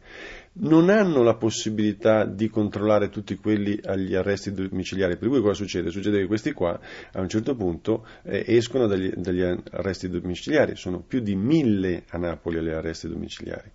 non 0.57 0.89
hanno 0.89 1.23
la 1.23 1.35
possibilità 1.35 2.25
di 2.25 2.49
controllare 2.49 3.09
tutti 3.09 3.35
quelli 3.37 3.79
agli 3.83 4.15
arresti 4.15 4.53
domiciliari. 4.53 5.17
Per 5.17 5.29
cui 5.29 5.41
cosa 5.41 5.55
succede? 5.55 5.91
Succede 5.91 6.21
che 6.21 6.27
questi 6.27 6.53
qua 6.53 6.79
a 7.13 7.21
un 7.21 7.29
certo 7.29 7.57
punto 7.57 8.07
eh, 8.23 8.45
escono 8.47 8.87
dagli, 8.87 9.11
dagli, 9.17 9.43
arresti 9.43 10.09
domiciliari, 10.09 10.77
sono 10.77 11.01
più 11.01 11.21
di 11.21 11.35
mille 11.35 12.05
a 12.11 12.19
Napoli 12.19 12.59
agli 12.59 12.69
arresti 12.69 13.09
domiciliari. 13.09 13.71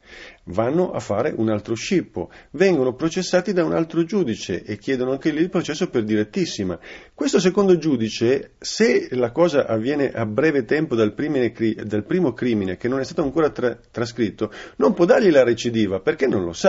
Vanno 0.45 0.91
a 0.91 1.00
fare 1.00 1.33
un 1.36 1.50
altro 1.50 1.75
scippo, 1.75 2.31
vengono 2.51 2.93
processati 2.93 3.51
da 3.51 3.65
un 3.65 3.74
altro 3.74 4.03
giudice 4.05 4.63
e 4.63 4.77
chiedono 4.77 5.12
anche 5.12 5.31
lì 5.31 5.41
il 5.41 5.50
processo 5.50 5.89
per 5.89 6.03
direttissima. 6.03 6.79
Questo 7.13 7.39
secondo 7.39 7.77
giudice, 7.77 8.51
se 8.57 9.09
la 9.12 9.31
cosa 9.31 9.65
avviene 9.65 10.12
a 10.12 10.25
breve 10.25 10.63
tempo 10.63 10.95
dal, 10.95 11.13
primine, 11.13 11.51
dal 11.83 12.05
primo 12.05 12.31
crimine 12.31 12.77
che 12.77 12.88
non 12.88 13.00
è 13.00 13.03
stato 13.03 13.21
ancora 13.21 13.50
tra, 13.50 13.77
trascritto, 13.91 14.51
non 14.77 14.93
può 14.93 15.03
dargli 15.03 15.29
la 15.29 15.43
recidiva 15.43 16.00
perché 16.00 16.25
non 16.25 16.45
lo 16.45 16.53
sa 16.53 16.69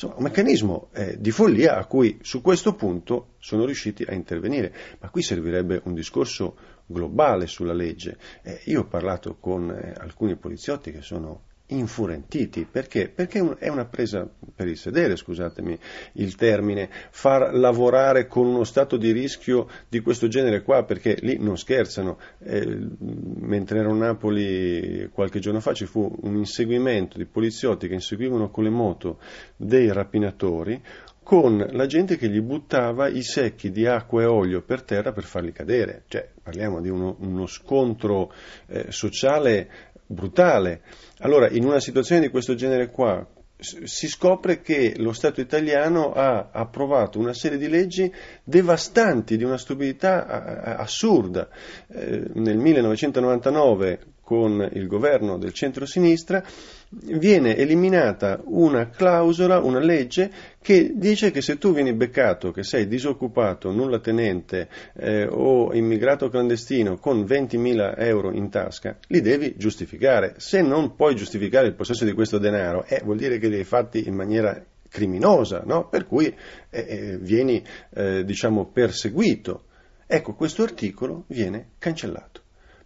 Insomma, 0.00 0.14
un 0.18 0.22
meccanismo 0.22 0.90
eh, 0.92 1.16
di 1.18 1.32
follia 1.32 1.76
a 1.76 1.84
cui 1.86 2.20
su 2.22 2.40
questo 2.40 2.76
punto 2.76 3.34
sono 3.40 3.64
riusciti 3.64 4.04
a 4.04 4.14
intervenire. 4.14 4.72
Ma 5.00 5.10
qui 5.10 5.22
servirebbe 5.22 5.80
un 5.86 5.94
discorso 5.94 6.56
globale 6.86 7.48
sulla 7.48 7.72
legge. 7.72 8.16
Eh, 8.44 8.60
io 8.66 8.82
ho 8.82 8.86
parlato 8.86 9.38
con 9.40 9.68
eh, 9.68 9.92
alcuni 9.98 10.36
poliziotti 10.36 10.92
che 10.92 11.02
sono 11.02 11.46
infurentiti. 11.68 12.66
Perché? 12.70 13.08
Perché 13.08 13.56
è 13.58 13.68
una 13.68 13.84
presa 13.84 14.28
per 14.54 14.68
il 14.68 14.76
sedere, 14.76 15.16
scusatemi 15.16 15.78
il 16.14 16.34
termine, 16.34 16.88
far 17.10 17.54
lavorare 17.54 18.26
con 18.26 18.46
uno 18.46 18.64
stato 18.64 18.96
di 18.96 19.12
rischio 19.12 19.68
di 19.88 20.00
questo 20.00 20.28
genere 20.28 20.62
qua, 20.62 20.84
perché 20.84 21.16
lì 21.20 21.38
non 21.38 21.56
scherzano. 21.56 22.18
Eh, 22.38 22.88
mentre 22.98 23.80
ero 23.80 23.90
a 23.90 23.96
Napoli 23.96 25.08
qualche 25.12 25.40
giorno 25.40 25.60
fa 25.60 25.72
ci 25.72 25.86
fu 25.86 26.16
un 26.22 26.36
inseguimento 26.36 27.18
di 27.18 27.26
poliziotti 27.26 27.88
che 27.88 27.94
inseguivano 27.94 28.50
con 28.50 28.64
le 28.64 28.70
moto 28.70 29.18
dei 29.56 29.92
rapinatori 29.92 30.80
con 31.28 31.58
la 31.72 31.84
gente 31.84 32.16
che 32.16 32.30
gli 32.30 32.40
buttava 32.40 33.06
i 33.06 33.22
secchi 33.22 33.70
di 33.70 33.84
acqua 33.84 34.22
e 34.22 34.24
olio 34.24 34.62
per 34.62 34.80
terra 34.80 35.12
per 35.12 35.24
farli 35.24 35.52
cadere. 35.52 36.04
Cioè, 36.08 36.26
parliamo 36.42 36.80
di 36.80 36.88
uno, 36.88 37.16
uno 37.20 37.44
scontro 37.44 38.32
eh, 38.66 38.86
sociale 38.88 39.68
brutale. 40.08 40.82
Allora, 41.18 41.48
in 41.48 41.64
una 41.64 41.80
situazione 41.80 42.22
di 42.22 42.28
questo 42.28 42.54
genere 42.54 42.90
qua, 42.90 43.24
si 43.60 44.06
scopre 44.06 44.60
che 44.60 44.94
lo 44.98 45.12
Stato 45.12 45.40
italiano 45.40 46.12
ha 46.12 46.50
approvato 46.52 47.18
una 47.18 47.32
serie 47.32 47.58
di 47.58 47.68
leggi 47.68 48.12
devastanti, 48.44 49.36
di 49.36 49.44
una 49.44 49.58
stupidità 49.58 50.76
assurda. 50.76 51.48
Eh, 51.88 52.30
nel 52.34 52.56
1999 52.56 54.00
con 54.28 54.68
il 54.74 54.86
governo 54.86 55.38
del 55.38 55.54
centro-sinistra, 55.54 56.44
viene 56.90 57.56
eliminata 57.56 58.38
una 58.44 58.90
clausola, 58.90 59.58
una 59.60 59.78
legge 59.78 60.30
che 60.60 60.92
dice 60.94 61.30
che 61.30 61.40
se 61.40 61.56
tu 61.56 61.72
vieni 61.72 61.94
beccato, 61.94 62.50
che 62.50 62.62
sei 62.62 62.86
disoccupato, 62.86 63.70
nulla 63.70 64.00
tenente 64.00 64.68
eh, 64.96 65.26
o 65.26 65.72
immigrato 65.72 66.28
clandestino 66.28 66.98
con 66.98 67.22
20.000 67.22 67.94
euro 67.96 68.30
in 68.30 68.50
tasca, 68.50 68.98
li 69.06 69.22
devi 69.22 69.54
giustificare. 69.56 70.34
Se 70.36 70.60
non 70.60 70.94
puoi 70.94 71.16
giustificare 71.16 71.68
il 71.68 71.74
possesso 71.74 72.04
di 72.04 72.12
questo 72.12 72.36
denaro, 72.36 72.84
eh, 72.84 73.00
vuol 73.02 73.16
dire 73.16 73.38
che 73.38 73.48
li 73.48 73.56
hai 73.56 73.64
fatti 73.64 74.06
in 74.06 74.14
maniera 74.14 74.62
criminosa, 74.90 75.62
no? 75.64 75.88
per 75.88 76.04
cui 76.04 76.26
eh, 76.26 76.36
eh 76.68 77.18
vieni 77.18 77.64
eh, 77.94 78.26
diciamo, 78.26 78.66
perseguito. 78.66 79.62
Ecco, 80.06 80.34
questo 80.34 80.64
articolo 80.64 81.24
viene 81.28 81.68
cancellato. 81.78 82.37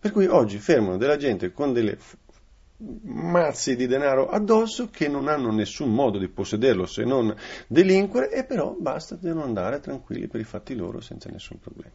Per 0.02 0.10
cui 0.10 0.26
oggi 0.26 0.58
fermano 0.58 0.96
della 0.96 1.16
gente 1.16 1.52
con 1.52 1.72
delle 1.72 1.96
mazzi 3.04 3.76
di 3.76 3.86
denaro 3.86 4.28
addosso 4.28 4.90
che 4.90 5.06
non 5.06 5.28
hanno 5.28 5.52
nessun 5.52 5.94
modo 5.94 6.18
di 6.18 6.26
possederlo 6.26 6.86
se 6.86 7.04
non 7.04 7.32
delinquere 7.68 8.32
e 8.32 8.42
però 8.42 8.74
basta, 8.76 9.14
devono 9.14 9.44
andare 9.44 9.78
tranquilli 9.78 10.26
per 10.26 10.40
i 10.40 10.44
fatti 10.44 10.74
loro 10.74 11.00
senza 11.00 11.30
nessun 11.30 11.60
problema. 11.60 11.94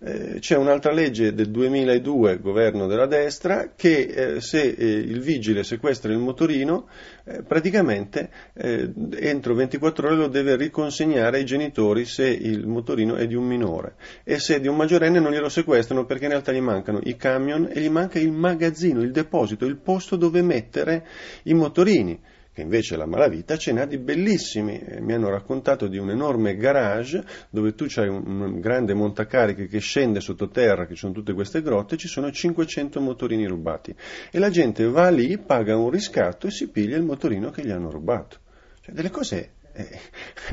Eh, 0.00 0.38
c'è 0.38 0.56
un'altra 0.56 0.92
legge 0.92 1.34
del 1.34 1.50
2002, 1.50 2.38
governo 2.38 2.86
della 2.86 3.06
destra, 3.06 3.72
che 3.74 4.36
eh, 4.36 4.40
se 4.40 4.62
eh, 4.62 4.84
il 4.84 5.18
vigile 5.20 5.64
sequestra 5.64 6.12
il 6.12 6.18
motorino, 6.18 6.86
eh, 7.24 7.42
praticamente 7.42 8.30
eh, 8.54 8.92
entro 9.16 9.54
24 9.54 10.06
ore 10.06 10.16
lo 10.16 10.28
deve 10.28 10.54
riconsegnare 10.54 11.38
ai 11.38 11.44
genitori 11.44 12.04
se 12.04 12.28
il 12.28 12.64
motorino 12.68 13.16
è 13.16 13.26
di 13.26 13.34
un 13.34 13.44
minore. 13.44 13.96
E 14.22 14.38
se 14.38 14.56
è 14.56 14.60
di 14.60 14.68
un 14.68 14.76
maggiorenne 14.76 15.18
non 15.18 15.32
glielo 15.32 15.48
sequestrano 15.48 16.04
perché 16.04 16.24
in 16.24 16.30
realtà 16.30 16.52
gli 16.52 16.60
mancano 16.60 17.00
i 17.02 17.16
camion 17.16 17.68
e 17.72 17.80
gli 17.80 17.90
manca 17.90 18.20
il 18.20 18.30
magazzino, 18.30 19.02
il 19.02 19.10
deposito, 19.10 19.64
il 19.64 19.78
posto 19.78 20.14
dove 20.14 20.42
mettere 20.42 21.04
i 21.44 21.54
motorini 21.54 22.20
che 22.58 22.64
invece 22.64 22.96
la 22.96 23.06
malavita 23.06 23.56
ce 23.56 23.70
n'ha 23.70 23.84
di 23.84 23.98
bellissimi. 23.98 24.80
Eh, 24.80 25.00
mi 25.00 25.12
hanno 25.12 25.28
raccontato 25.28 25.86
di 25.86 25.96
un 25.96 26.10
enorme 26.10 26.56
garage 26.56 27.24
dove 27.50 27.76
tu 27.76 27.86
hai 27.94 28.08
un, 28.08 28.40
un 28.40 28.58
grande 28.58 28.94
montacariche 28.94 29.68
che 29.68 29.78
scende 29.78 30.18
sottoterra, 30.18 30.84
che 30.84 30.94
ci 30.94 31.00
sono 31.00 31.12
tutte 31.12 31.34
queste 31.34 31.62
grotte, 31.62 31.96
ci 31.96 32.08
sono 32.08 32.32
500 32.32 33.00
motorini 33.00 33.46
rubati. 33.46 33.94
E 34.32 34.40
la 34.40 34.50
gente 34.50 34.84
va 34.88 35.08
lì, 35.08 35.38
paga 35.38 35.76
un 35.76 35.88
riscatto 35.88 36.48
e 36.48 36.50
si 36.50 36.68
piglia 36.68 36.96
il 36.96 37.04
motorino 37.04 37.50
che 37.50 37.64
gli 37.64 37.70
hanno 37.70 37.90
rubato. 37.90 38.38
Cioè, 38.80 38.92
delle 38.92 39.10
cose 39.10 39.50
eh, 39.72 40.00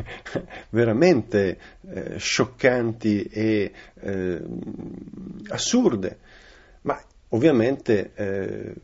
veramente 0.70 1.58
eh, 1.90 2.20
scioccanti 2.20 3.24
e 3.24 3.72
eh, 3.96 4.42
assurde. 5.48 6.20
Ma 6.82 7.02
ovviamente 7.30 8.12
eh, 8.14 8.76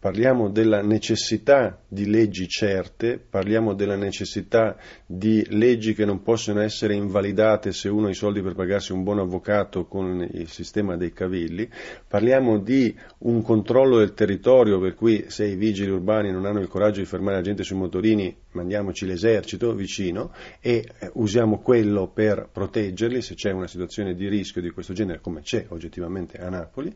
Parliamo 0.00 0.48
della 0.48 0.80
necessità 0.80 1.76
di 1.88 2.08
leggi 2.08 2.46
certe, 2.46 3.18
parliamo 3.18 3.74
della 3.74 3.96
necessità 3.96 4.76
di 5.04 5.44
leggi 5.48 5.92
che 5.92 6.04
non 6.04 6.22
possono 6.22 6.60
essere 6.60 6.94
invalidate 6.94 7.72
se 7.72 7.88
uno 7.88 8.06
ha 8.06 8.10
i 8.10 8.14
soldi 8.14 8.40
per 8.40 8.54
pagarsi 8.54 8.92
un 8.92 9.02
buon 9.02 9.18
avvocato 9.18 9.86
con 9.86 10.24
il 10.34 10.48
sistema 10.50 10.96
dei 10.96 11.12
cavilli, 11.12 11.68
parliamo 12.06 12.60
di 12.60 12.96
un 13.18 13.42
controllo 13.42 13.98
del 13.98 14.14
territorio 14.14 14.78
per 14.78 14.94
cui 14.94 15.24
se 15.30 15.46
i 15.46 15.56
vigili 15.56 15.90
urbani 15.90 16.30
non 16.30 16.46
hanno 16.46 16.60
il 16.60 16.68
coraggio 16.68 17.00
di 17.00 17.06
fermare 17.06 17.38
la 17.38 17.42
gente 17.42 17.64
sui 17.64 17.76
motorini, 17.76 18.36
mandiamoci 18.52 19.04
l'esercito 19.04 19.74
vicino 19.74 20.32
e 20.60 20.88
eh, 20.96 21.10
usiamo 21.14 21.58
quello 21.58 22.06
per 22.06 22.48
proteggerli 22.52 23.20
se 23.20 23.34
c'è 23.34 23.50
una 23.50 23.66
situazione 23.66 24.14
di 24.14 24.28
rischio 24.28 24.62
di 24.62 24.70
questo 24.70 24.92
genere 24.92 25.20
come 25.20 25.40
c'è 25.40 25.66
oggettivamente 25.70 26.38
a 26.38 26.48
Napoli, 26.48 26.94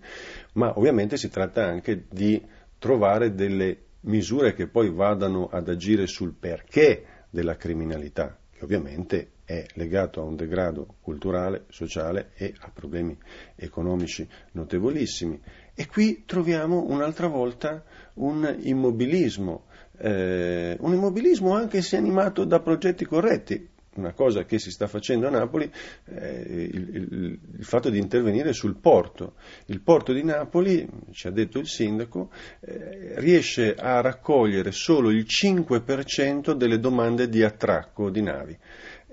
ma 0.52 0.78
ovviamente 0.78 1.16
si 1.16 1.28
tratta 1.28 1.66
anche 1.66 2.04
di 2.08 2.60
trovare 2.82 3.32
delle 3.32 3.78
misure 4.00 4.54
che 4.54 4.66
poi 4.66 4.90
vadano 4.90 5.46
ad 5.46 5.68
agire 5.68 6.08
sul 6.08 6.34
perché 6.34 7.04
della 7.30 7.54
criminalità, 7.54 8.36
che 8.50 8.64
ovviamente 8.64 9.30
è 9.44 9.64
legato 9.74 10.20
a 10.20 10.24
un 10.24 10.34
degrado 10.34 10.96
culturale, 11.00 11.66
sociale 11.68 12.32
e 12.34 12.52
a 12.58 12.72
problemi 12.74 13.16
economici 13.54 14.26
notevolissimi. 14.54 15.40
E 15.72 15.86
qui 15.86 16.24
troviamo 16.26 16.84
un'altra 16.88 17.28
volta 17.28 17.84
un 18.14 18.52
immobilismo, 18.62 19.66
eh, 19.98 20.76
un 20.80 20.92
immobilismo 20.92 21.54
anche 21.54 21.82
se 21.82 21.96
animato 21.96 22.44
da 22.44 22.58
progetti 22.58 23.04
corretti 23.04 23.70
una 23.94 24.12
cosa 24.12 24.44
che 24.44 24.58
si 24.58 24.70
sta 24.70 24.86
facendo 24.86 25.26
a 25.26 25.30
Napoli 25.30 25.70
è 26.04 26.24
il, 26.24 26.88
il, 26.94 27.38
il, 27.58 27.64
fatto 27.64 27.90
di 27.90 27.98
intervenire 27.98 28.52
sul 28.52 28.76
porto. 28.76 29.34
Il 29.66 29.80
porto 29.80 30.12
di 30.12 30.24
Napoli, 30.24 30.88
ci 31.10 31.26
ha 31.26 31.30
detto 31.30 31.58
il 31.58 31.66
sindaco, 31.66 32.30
eh, 32.60 33.20
riesce 33.20 33.74
a 33.74 34.00
raccogliere 34.00 34.72
solo 34.72 35.10
il 35.10 35.26
5% 35.26 36.52
delle 36.52 36.78
domande 36.78 37.28
di 37.28 37.42
attracco 37.42 38.08
di 38.10 38.22
navi. 38.22 38.58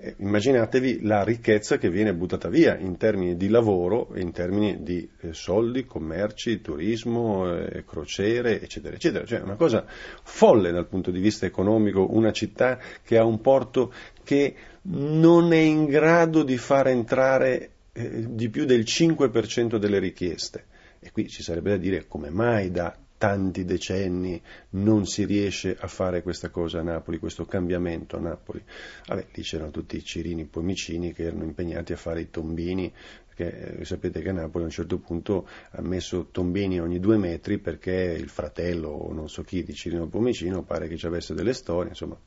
Eh, 0.02 0.14
immaginatevi 0.16 1.02
la 1.02 1.22
ricchezza 1.22 1.76
che 1.76 1.90
viene 1.90 2.14
buttata 2.14 2.48
via 2.48 2.74
in 2.78 2.96
termini 2.96 3.36
di 3.36 3.48
lavoro, 3.48 4.12
in 4.14 4.32
termini 4.32 4.82
di 4.82 5.06
eh, 5.20 5.34
soldi, 5.34 5.84
commerci, 5.84 6.62
turismo, 6.62 7.54
eh, 7.54 7.84
crociere, 7.84 8.62
eccetera, 8.62 8.94
eccetera. 8.94 9.26
Cioè 9.26 9.40
una 9.40 9.56
cosa 9.56 9.84
folle 9.86 10.72
dal 10.72 10.86
punto 10.86 11.10
di 11.10 11.20
vista 11.20 11.44
economico, 11.44 12.14
una 12.14 12.32
città 12.32 12.78
che 13.04 13.18
ha 13.18 13.26
un 13.26 13.42
porto 13.42 13.92
che 14.24 14.54
non 14.82 15.52
è 15.52 15.58
in 15.58 15.86
grado 15.86 16.42
di 16.42 16.56
far 16.56 16.88
entrare 16.88 17.70
eh, 17.92 18.34
di 18.34 18.48
più 18.48 18.64
del 18.64 18.80
5% 18.80 19.76
delle 19.76 19.98
richieste. 19.98 20.64
E 21.00 21.10
qui 21.12 21.28
ci 21.28 21.42
sarebbe 21.42 21.70
da 21.70 21.76
dire 21.76 22.06
come 22.06 22.30
mai 22.30 22.70
da 22.70 22.96
tanti 23.20 23.66
decenni 23.66 24.40
non 24.70 25.04
si 25.04 25.26
riesce 25.26 25.76
a 25.78 25.86
fare 25.88 26.22
questa 26.22 26.48
cosa 26.48 26.80
a 26.80 26.82
Napoli, 26.82 27.18
questo 27.18 27.44
cambiamento 27.44 28.16
a 28.16 28.20
Napoli. 28.20 28.62
Vabbè, 29.06 29.26
lì 29.32 29.42
c'erano 29.42 29.70
tutti 29.70 29.96
i 29.96 30.02
cirini 30.02 30.46
pomicini 30.46 31.12
che 31.12 31.24
erano 31.24 31.44
impegnati 31.44 31.92
a 31.92 31.96
fare 31.96 32.22
i 32.22 32.30
tombini, 32.30 32.90
perché 33.26 33.80
eh, 33.80 33.84
sapete 33.84 34.22
che 34.22 34.30
a 34.30 34.32
Napoli 34.32 34.64
a 34.64 34.68
un 34.68 34.72
certo 34.72 34.98
punto 34.98 35.46
ha 35.72 35.82
messo 35.82 36.28
tombini 36.30 36.80
ogni 36.80 36.98
due 36.98 37.18
metri 37.18 37.58
perché 37.58 37.92
il 38.18 38.30
fratello 38.30 38.88
o 38.88 39.12
non 39.12 39.28
so 39.28 39.42
chi 39.42 39.62
di 39.62 39.74
Cirino 39.74 40.06
Pomicino 40.06 40.62
pare 40.62 40.88
che 40.88 40.96
ci 40.96 41.04
avesse 41.04 41.34
delle 41.34 41.52
storie, 41.52 41.90
insomma 41.90 42.18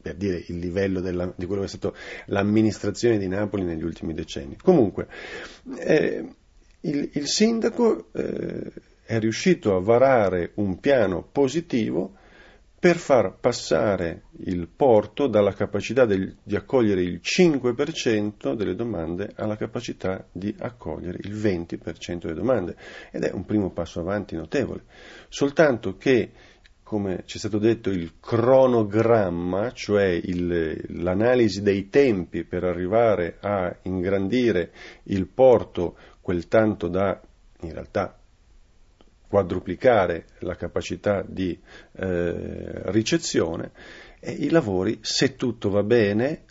per 0.00 0.14
dire 0.14 0.42
il 0.46 0.58
livello 0.58 1.00
della, 1.00 1.32
di 1.36 1.46
quello 1.46 1.62
che 1.62 1.66
è 1.66 1.70
stata 1.70 1.96
l'amministrazione 2.26 3.18
di 3.18 3.28
Napoli 3.28 3.64
negli 3.64 3.84
ultimi 3.84 4.14
decenni. 4.14 4.56
Comunque, 4.56 5.08
eh, 5.78 6.28
il, 6.80 7.10
il, 7.12 7.26
sindaco 7.26 8.08
eh, 8.12 8.72
è 9.04 9.18
riuscito 9.18 9.76
a 9.76 9.80
varare 9.80 10.52
un 10.54 10.78
piano 10.80 11.22
positivo 11.30 12.14
per 12.80 12.96
far 12.96 13.36
passare 13.38 14.22
il 14.44 14.66
porto 14.66 15.26
dalla 15.26 15.52
capacità 15.52 16.06
del, 16.06 16.34
di 16.42 16.56
accogliere 16.56 17.02
il 17.02 17.20
5% 17.22 18.54
delle 18.54 18.74
domande 18.74 19.32
alla 19.34 19.56
capacità 19.56 20.26
di 20.32 20.54
accogliere 20.58 21.18
il 21.24 21.34
20% 21.34 22.20
delle 22.20 22.32
domande 22.32 22.76
ed 23.10 23.24
è 23.24 23.32
un 23.32 23.44
primo 23.44 23.68
passo 23.70 24.00
avanti 24.00 24.34
notevole. 24.34 24.84
Soltanto 25.28 25.98
che 25.98 26.30
come 26.90 27.22
ci 27.24 27.36
è 27.36 27.38
stato 27.38 27.58
detto, 27.58 27.88
il 27.88 28.14
cronogramma, 28.18 29.70
cioè 29.70 30.06
il, 30.06 30.86
l'analisi 31.00 31.62
dei 31.62 31.88
tempi 31.88 32.42
per 32.42 32.64
arrivare 32.64 33.36
a 33.38 33.78
ingrandire 33.82 34.72
il 35.04 35.28
porto 35.28 35.96
quel 36.20 36.48
tanto 36.48 36.88
da 36.88 37.20
in 37.60 37.72
realtà 37.72 38.18
quadruplicare 39.28 40.30
la 40.40 40.56
capacità 40.56 41.22
di 41.24 41.56
eh, 41.92 42.90
ricezione 42.90 43.70
e 44.18 44.32
i 44.32 44.48
lavori, 44.48 44.98
se 45.00 45.36
tutto 45.36 45.70
va 45.70 45.84
bene, 45.84 46.42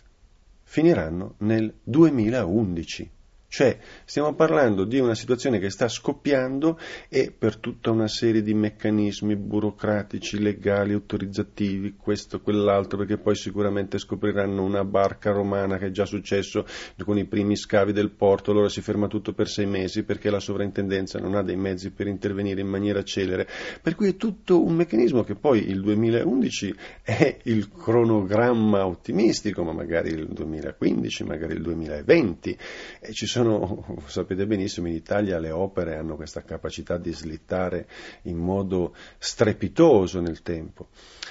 finiranno 0.62 1.34
nel 1.40 1.70
2011. 1.82 3.10
Cioè 3.52 3.76
stiamo 4.04 4.32
parlando 4.34 4.84
di 4.84 5.00
una 5.00 5.16
situazione 5.16 5.58
che 5.58 5.70
sta 5.70 5.88
scoppiando 5.88 6.78
e 7.08 7.34
per 7.36 7.56
tutta 7.56 7.90
una 7.90 8.06
serie 8.06 8.42
di 8.42 8.54
meccanismi 8.54 9.34
burocratici, 9.34 10.38
legali, 10.38 10.92
autorizzativi, 10.92 11.96
questo, 11.96 12.40
quell'altro, 12.40 12.98
perché 12.98 13.18
poi 13.18 13.34
sicuramente 13.34 13.98
scopriranno 13.98 14.62
una 14.62 14.84
barca 14.84 15.32
romana 15.32 15.78
che 15.78 15.86
è 15.86 15.90
già 15.90 16.06
successo 16.06 16.64
con 17.02 17.18
i 17.18 17.24
primi 17.24 17.56
scavi 17.56 17.92
del 17.92 18.12
porto, 18.12 18.52
allora 18.52 18.68
si 18.68 18.82
ferma 18.82 19.08
tutto 19.08 19.32
per 19.32 19.48
sei 19.48 19.66
mesi 19.66 20.04
perché 20.04 20.30
la 20.30 20.38
sovrintendenza 20.38 21.18
non 21.18 21.34
ha 21.34 21.42
dei 21.42 21.56
mezzi 21.56 21.90
per 21.90 22.06
intervenire 22.06 22.60
in 22.60 22.68
maniera 22.68 23.02
celere. 23.02 23.48
Per 23.82 23.96
cui 23.96 24.10
è 24.10 24.16
tutto 24.16 24.64
un 24.64 24.76
meccanismo 24.76 25.24
che 25.24 25.34
poi 25.34 25.68
il 25.68 25.80
2011 25.80 26.74
è 27.02 27.38
il 27.42 27.68
cronogramma 27.68 28.86
ottimistico, 28.86 29.64
ma 29.64 29.72
magari 29.72 30.10
il 30.10 30.28
2015, 30.28 31.24
magari 31.24 31.54
il 31.54 31.62
2020. 31.62 32.56
E 33.00 33.12
ci 33.12 33.26
sono 33.26 33.38
sono, 33.42 33.84
sapete 34.06 34.46
benissimo, 34.46 34.88
in 34.88 34.94
Italia 34.94 35.38
le 35.38 35.50
opere 35.50 35.96
hanno 35.96 36.16
questa 36.16 36.42
capacità 36.42 36.98
di 36.98 37.12
slittare 37.12 37.88
in 38.22 38.36
modo 38.36 38.94
strepitoso 39.18 40.20
nel 40.20 40.42
tempo. 40.42 40.88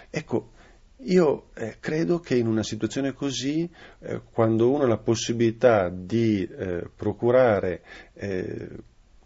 Ecco, 0.09 0.51
io 1.03 1.49
eh, 1.55 1.77
credo 1.79 2.19
che 2.19 2.35
in 2.35 2.47
una 2.47 2.63
situazione 2.63 3.13
così, 3.13 3.69
eh, 3.99 4.21
quando 4.31 4.69
uno 4.69 4.83
ha 4.83 4.87
la 4.87 4.97
possibilità 4.97 5.89
di 5.89 6.45
eh, 6.45 6.89
procurare 6.93 7.83
eh, 8.13 8.69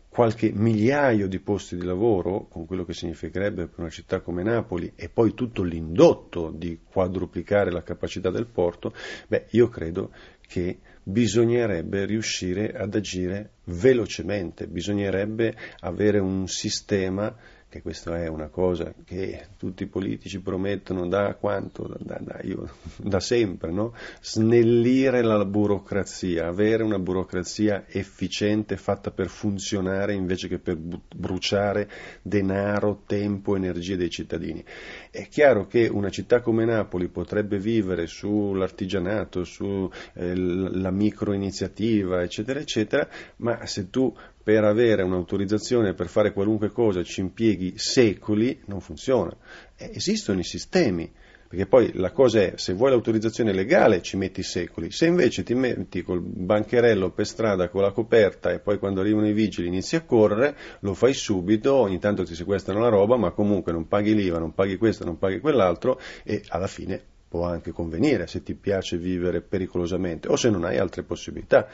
qualche 0.10 0.52
migliaio 0.54 1.28
di 1.28 1.40
posti 1.40 1.76
di 1.76 1.84
lavoro, 1.84 2.46
con 2.48 2.68
quello 2.68 2.86
che 2.86 2.94
significherebbe 2.94 3.66
per 3.66 3.80
una 3.80 3.90
città 3.90 4.20
come 4.20 4.44
Napoli, 4.44 4.92
e 4.96 5.10
poi 5.10 5.34
tutto 5.34 5.64
l'indotto 5.64 6.52
di 6.52 6.82
quadruplicare 6.88 7.72
la 7.72 7.82
capacità 7.82 8.30
del 8.30 8.46
porto, 8.46 8.94
beh, 9.28 9.48
io 9.52 9.70
credo 9.70 10.12
che 10.46 10.78
bisognerebbe 11.04 12.06
riuscire 12.06 12.72
ad 12.74 12.96
agire 12.96 13.52
velocemente, 13.66 14.68
bisognerebbe 14.68 15.56
avere 15.80 16.20
un 16.20 16.48
sistema 16.48 17.36
che 17.74 17.82
questa 17.82 18.22
è 18.22 18.28
una 18.28 18.50
cosa 18.50 18.94
che 19.04 19.48
tutti 19.58 19.82
i 19.82 19.88
politici 19.88 20.40
promettono 20.40 21.08
da 21.08 21.34
quanto? 21.34 21.92
Da, 22.00 22.20
da, 22.20 22.40
io, 22.44 22.70
da 23.02 23.20
sempre, 23.20 23.72
no? 23.72 23.96
Snellire 24.22 25.24
la 25.24 25.44
burocrazia, 25.44 26.46
avere 26.46 26.84
una 26.84 27.00
burocrazia 27.00 27.86
efficiente 27.88 28.78
fatta 28.78 29.10
per 29.10 29.28
funzionare 29.28 30.14
invece 30.14 30.48
che 30.48 30.60
per 30.60 30.78
bruciare 30.78 31.90
denaro, 32.22 33.02
tempo, 33.08 33.56
energie 33.56 33.98
dei 33.98 34.12
cittadini. 34.12 34.64
È 35.10 35.28
chiaro 35.28 35.66
che 35.66 35.88
una 35.88 36.10
città 36.10 36.42
come 36.42 36.66
Napoli 36.66 37.08
potrebbe 37.08 37.58
vivere 37.58 38.06
sull'artigianato, 38.06 39.44
sulla 39.46 39.90
eh, 40.14 40.92
microiniziativa, 40.92 42.22
eccetera, 42.22 42.60
eccetera, 42.60 43.10
ma 43.38 43.66
se 43.66 43.90
tu 43.90 44.16
per 44.44 44.66
avere 44.66 45.04
un'autorizzazione 45.04 45.94
per 45.94 46.08
fare 46.08 46.34
qualunque 46.34 46.70
cosa 46.70 47.02
ci 47.02 47.22
impieghi 47.22 47.74
secoli, 47.78 48.62
non 48.66 48.82
funziona. 48.82 49.36
Eh, 49.78 49.92
esistono 49.94 50.40
i 50.40 50.44
sistemi, 50.44 51.10
perché 51.48 51.66
poi 51.66 51.92
la 51.94 52.12
cosa 52.12 52.42
è, 52.42 52.54
se 52.56 52.74
vuoi 52.74 52.90
l'autorizzazione 52.90 53.54
legale 53.54 54.02
ci 54.02 54.18
metti 54.18 54.44
secoli, 54.44 54.92
se 54.92 55.06
invece 55.06 55.44
ti 55.44 55.54
metti 55.54 56.02
col 56.02 56.20
bancherello 56.20 57.12
per 57.12 57.28
strada 57.28 57.70
con 57.70 57.84
la 57.84 57.92
coperta 57.92 58.52
e 58.52 58.60
poi 58.60 58.80
quando 58.80 59.02
arrivano 59.02 59.28
i 59.28 59.34
vigili 59.34 59.68
inizi 59.68 59.96
a 59.96 60.02
correre, 60.02 60.58
lo 60.80 60.94
fai 60.94 61.14
subito, 61.14 61.76
ogni 61.76 62.00
tanto 62.00 62.24
ti 62.24 62.36
sequestrano 62.36 62.82
la 62.82 62.90
roba, 62.90 63.18
ma 63.18 63.32
comunque 63.32 63.72
non 63.72 63.88
paghi 63.88 64.14
l'IVA, 64.14 64.40
non 64.40 64.54
paghi 64.54 64.78
questo, 64.78 65.06
non 65.06 65.18
paghi 65.18 65.40
quell'altro 65.40 66.00
e 66.24 66.44
alla 66.48 66.68
fine 66.68 67.12
può 67.34 67.48
anche 67.48 67.72
convenire 67.72 68.28
se 68.28 68.44
ti 68.44 68.54
piace 68.54 68.96
vivere 68.96 69.42
pericolosamente 69.42 70.28
o 70.28 70.36
se 70.36 70.52
non 70.52 70.66
hai 70.66 70.78
altre 70.78 71.02
possibilità. 71.02 71.68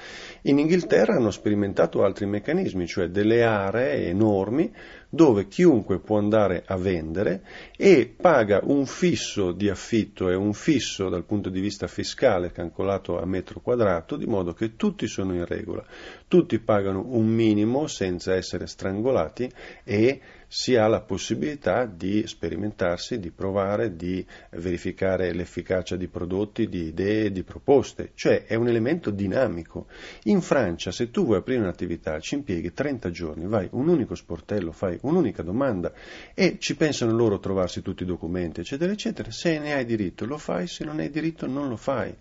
In 0.43 0.57
Inghilterra 0.57 1.15
hanno 1.15 1.31
sperimentato 1.31 2.01
altri 2.01 2.27
meccanismi, 2.27 2.87
cioè 2.87 3.09
delle 3.09 3.43
aree 3.43 4.07
enormi 4.07 4.73
dove 5.09 5.47
chiunque 5.47 5.99
può 5.99 6.17
andare 6.19 6.63
a 6.65 6.77
vendere 6.77 7.41
e 7.75 8.13
paga 8.15 8.61
un 8.63 8.85
fisso 8.85 9.51
di 9.51 9.69
affitto 9.69 10.29
e 10.29 10.35
un 10.35 10.53
fisso 10.53 11.09
dal 11.09 11.25
punto 11.25 11.49
di 11.49 11.59
vista 11.59 11.87
fiscale 11.87 12.51
calcolato 12.51 13.19
a 13.19 13.25
metro 13.25 13.59
quadrato, 13.59 14.15
di 14.15 14.27
modo 14.27 14.53
che 14.53 14.75
tutti 14.75 15.07
sono 15.07 15.33
in 15.33 15.45
regola, 15.45 15.83
tutti 16.27 16.59
pagano 16.59 17.03
un 17.07 17.25
minimo 17.25 17.87
senza 17.87 18.35
essere 18.35 18.67
strangolati 18.67 19.49
e 19.83 20.21
si 20.51 20.75
ha 20.75 20.87
la 20.87 21.01
possibilità 21.01 21.85
di 21.85 22.25
sperimentarsi, 22.25 23.19
di 23.19 23.29
provare, 23.29 23.95
di 23.95 24.25
verificare 24.53 25.31
l'efficacia 25.31 25.95
di 25.95 26.07
prodotti, 26.07 26.67
di 26.67 26.87
idee, 26.87 27.31
di 27.31 27.43
proposte, 27.43 28.11
cioè 28.15 28.45
è 28.45 28.55
un 28.55 28.67
elemento 28.67 29.11
dinamico. 29.11 29.85
In 30.23 30.41
Francia, 30.41 30.91
se 30.91 31.11
tu 31.11 31.25
vuoi 31.25 31.37
aprire 31.37 31.61
un'attività, 31.61 32.19
ci 32.19 32.33
impieghi 32.33 32.73
30 32.73 33.11
giorni, 33.11 33.45
vai 33.45 33.67
un 33.73 33.87
unico 33.87 34.15
sportello, 34.15 34.71
fai 34.71 34.97
un'unica 35.01 35.43
domanda 35.43 35.91
e 36.33 36.57
ci 36.59 36.75
pensano 36.75 37.12
loro 37.12 37.35
a 37.35 37.39
trovarsi 37.39 37.81
tutti 37.81 38.03
i 38.03 38.05
documenti, 38.05 38.62
eccetera, 38.62 38.91
eccetera. 38.91 39.31
Se 39.31 39.57
ne 39.59 39.73
hai 39.73 39.85
diritto 39.85 40.25
lo 40.25 40.38
fai, 40.38 40.67
se 40.67 40.83
non 40.83 40.99
hai 40.99 41.09
diritto 41.09 41.47
non 41.47 41.67
lo 41.67 41.77
fai. 41.77 42.15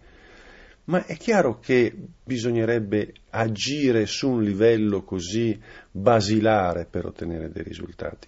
Ma 0.84 1.04
è 1.04 1.16
chiaro 1.16 1.58
che 1.58 1.94
bisognerebbe 2.24 3.12
agire 3.30 4.06
su 4.06 4.30
un 4.30 4.42
livello 4.42 5.02
così 5.02 5.60
basilare 5.90 6.86
per 6.86 7.04
ottenere 7.04 7.50
dei 7.50 7.62
risultati. 7.62 8.26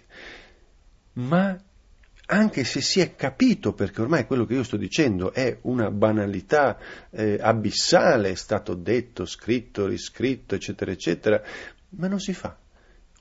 Ma 1.13 1.59
anche 2.27 2.63
se 2.63 2.79
si 2.79 2.99
è 3.01 3.15
capito, 3.15 3.73
perché 3.73 4.01
ormai 4.01 4.25
quello 4.25 4.45
che 4.45 4.53
io 4.53 4.63
sto 4.63 4.77
dicendo 4.77 5.33
è 5.33 5.57
una 5.63 5.91
banalità 5.91 6.77
eh, 7.09 7.37
abissale, 7.41 8.29
è 8.29 8.35
stato 8.35 8.73
detto, 8.73 9.25
scritto, 9.25 9.85
riscritto, 9.85 10.55
eccetera, 10.55 10.91
eccetera, 10.91 11.41
ma 11.89 12.07
non 12.07 12.19
si 12.19 12.33
fa. 12.33 12.57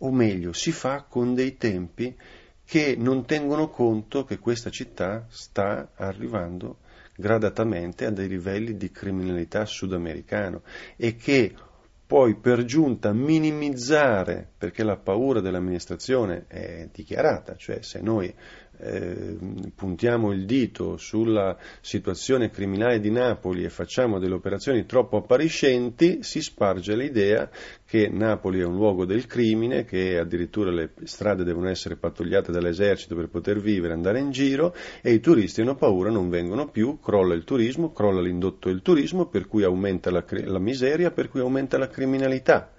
O 0.03 0.11
meglio, 0.11 0.53
si 0.53 0.73
fa 0.73 1.05
con 1.09 1.35
dei 1.35 1.57
tempi 1.57 2.17
che 2.65 2.95
non 2.97 3.27
tengono 3.27 3.69
conto 3.69 4.25
che 4.25 4.39
questa 4.39 4.71
città 4.71 5.27
sta 5.29 5.91
arrivando 5.97 6.79
gradatamente 7.17 8.07
a 8.07 8.11
dei 8.11 8.29
livelli 8.29 8.77
di 8.77 8.91
criminalità 8.91 9.67
sudamericano 9.67 10.63
e 10.97 11.17
che 11.17 11.55
poi 12.07 12.35
per 12.35 12.65
giunta 12.65 13.13
minimizzare, 13.13 14.49
perché 14.59 14.83
la 14.83 14.97
paura 14.97 15.41
dell'amministrazione 15.41 16.47
è 16.49 16.89
dichiarata, 16.93 17.55
cioè 17.55 17.83
se 17.83 18.01
noi 18.01 18.35
eh, 18.83 19.37
puntiamo 19.75 20.33
il 20.33 20.45
dito 20.45 20.97
sulla 20.97 21.57
situazione 21.81 22.51
criminale 22.51 23.01
di 23.01 23.11
Napoli 23.11 23.65
e 23.65 23.71
facciamo 23.71 24.19
delle 24.19 24.35
operazioni 24.35 24.87
troppo 24.87 25.19
appariscenti, 25.19 26.23
si 26.23 26.41
sparge 26.41 26.97
l'idea 26.97 27.49
che 27.85 28.09
Napoli 28.09 28.61
è 28.61 28.65
un 28.65 28.75
luogo 28.75 29.05
del 29.05 29.27
crimine, 29.27 29.85
che 29.85 30.19
addirittura 30.19 30.71
le 30.71 30.93
strade 31.05 31.45
devono 31.45 31.69
essere 31.69 31.97
pattugliate 31.97 32.53
dall'esercito 32.53 33.17
per 33.17 33.29
poter 33.29 33.61
vivere, 33.61 33.93
andare 33.93 34.21
in 34.21 34.31
giro 34.31 34.75
e 35.03 35.13
i 35.13 35.21
turisti 35.21 35.61
hanno 35.61 35.75
paura, 35.75 36.11
non 36.11 36.29
vengono 36.29 36.69
più, 36.69 37.01
crolla 37.01 37.35
il 37.35 37.45
turismo, 37.45 37.93
crolla 37.93 38.21
l'indotto 38.21 38.69
del 38.69 38.83
turismo, 38.83 39.27
per 39.27 39.47
cui 39.47 39.65
aumenta 39.65 40.11
la, 40.11 40.25
la 40.29 40.59
miseria, 40.59 41.11
per 41.11 41.29
cui 41.29 41.41
aumenta 41.41 41.79
la 41.79 41.89
criminalità. 41.89 42.73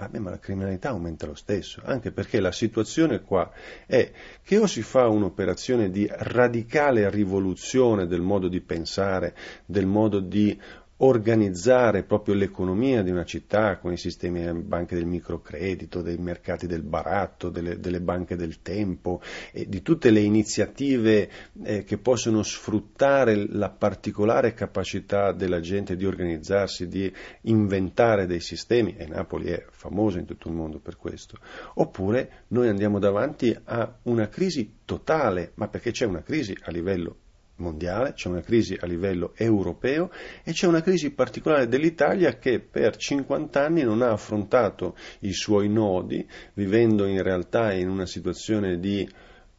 Vabbè, 0.00 0.18
ma 0.18 0.30
la 0.30 0.38
criminalità 0.38 0.88
aumenta 0.88 1.26
lo 1.26 1.34
stesso, 1.34 1.82
anche 1.84 2.10
perché 2.10 2.40
la 2.40 2.52
situazione 2.52 3.20
qua 3.20 3.52
è 3.84 4.10
che 4.42 4.56
o 4.56 4.66
si 4.66 4.80
fa 4.80 5.06
un'operazione 5.08 5.90
di 5.90 6.08
radicale 6.10 7.10
rivoluzione 7.10 8.06
del 8.06 8.22
modo 8.22 8.48
di 8.48 8.62
pensare, 8.62 9.34
del 9.66 9.84
modo 9.84 10.20
di 10.20 10.58
organizzare 11.02 12.02
proprio 12.02 12.34
l'economia 12.34 13.02
di 13.02 13.10
una 13.10 13.24
città 13.24 13.78
con 13.78 13.92
i 13.92 13.96
sistemi 13.96 14.40
delle 14.40 14.58
banche 14.58 14.94
del 14.94 15.06
microcredito, 15.06 16.02
dei 16.02 16.18
mercati 16.18 16.66
del 16.66 16.82
baratto, 16.82 17.48
delle, 17.48 17.78
delle 17.78 18.00
banche 18.00 18.36
del 18.36 18.60
tempo 18.60 19.20
e 19.52 19.68
di 19.68 19.82
tutte 19.82 20.10
le 20.10 20.20
iniziative 20.20 21.30
eh, 21.62 21.84
che 21.84 21.98
possono 21.98 22.42
sfruttare 22.42 23.46
la 23.48 23.70
particolare 23.70 24.52
capacità 24.52 25.32
della 25.32 25.60
gente 25.60 25.96
di 25.96 26.04
organizzarsi, 26.04 26.86
di 26.88 27.12
inventare 27.42 28.26
dei 28.26 28.40
sistemi, 28.40 28.96
e 28.96 29.06
Napoli 29.06 29.48
è 29.48 29.64
famosa 29.70 30.18
in 30.18 30.26
tutto 30.26 30.48
il 30.48 30.54
mondo 30.54 30.78
per 30.78 30.96
questo, 30.96 31.38
oppure 31.74 32.44
noi 32.48 32.68
andiamo 32.68 32.98
davanti 32.98 33.56
a 33.64 33.98
una 34.02 34.28
crisi 34.28 34.78
totale, 34.84 35.52
ma 35.54 35.68
perché 35.68 35.92
c'è 35.92 36.04
una 36.04 36.22
crisi 36.22 36.54
a 36.62 36.70
livello 36.70 37.16
mondiale, 37.60 38.12
c'è 38.14 38.28
una 38.28 38.40
crisi 38.40 38.76
a 38.78 38.86
livello 38.86 39.32
europeo 39.36 40.10
e 40.42 40.52
c'è 40.52 40.66
una 40.66 40.82
crisi 40.82 41.12
particolare 41.12 41.68
dell'Italia 41.68 42.36
che 42.38 42.60
per 42.60 42.96
50 42.96 43.64
anni 43.64 43.82
non 43.82 44.02
ha 44.02 44.10
affrontato 44.10 44.96
i 45.20 45.32
suoi 45.32 45.68
nodi, 45.68 46.26
vivendo 46.54 47.06
in 47.06 47.22
realtà 47.22 47.72
in 47.72 47.88
una 47.88 48.06
situazione 48.06 48.78
di 48.78 49.08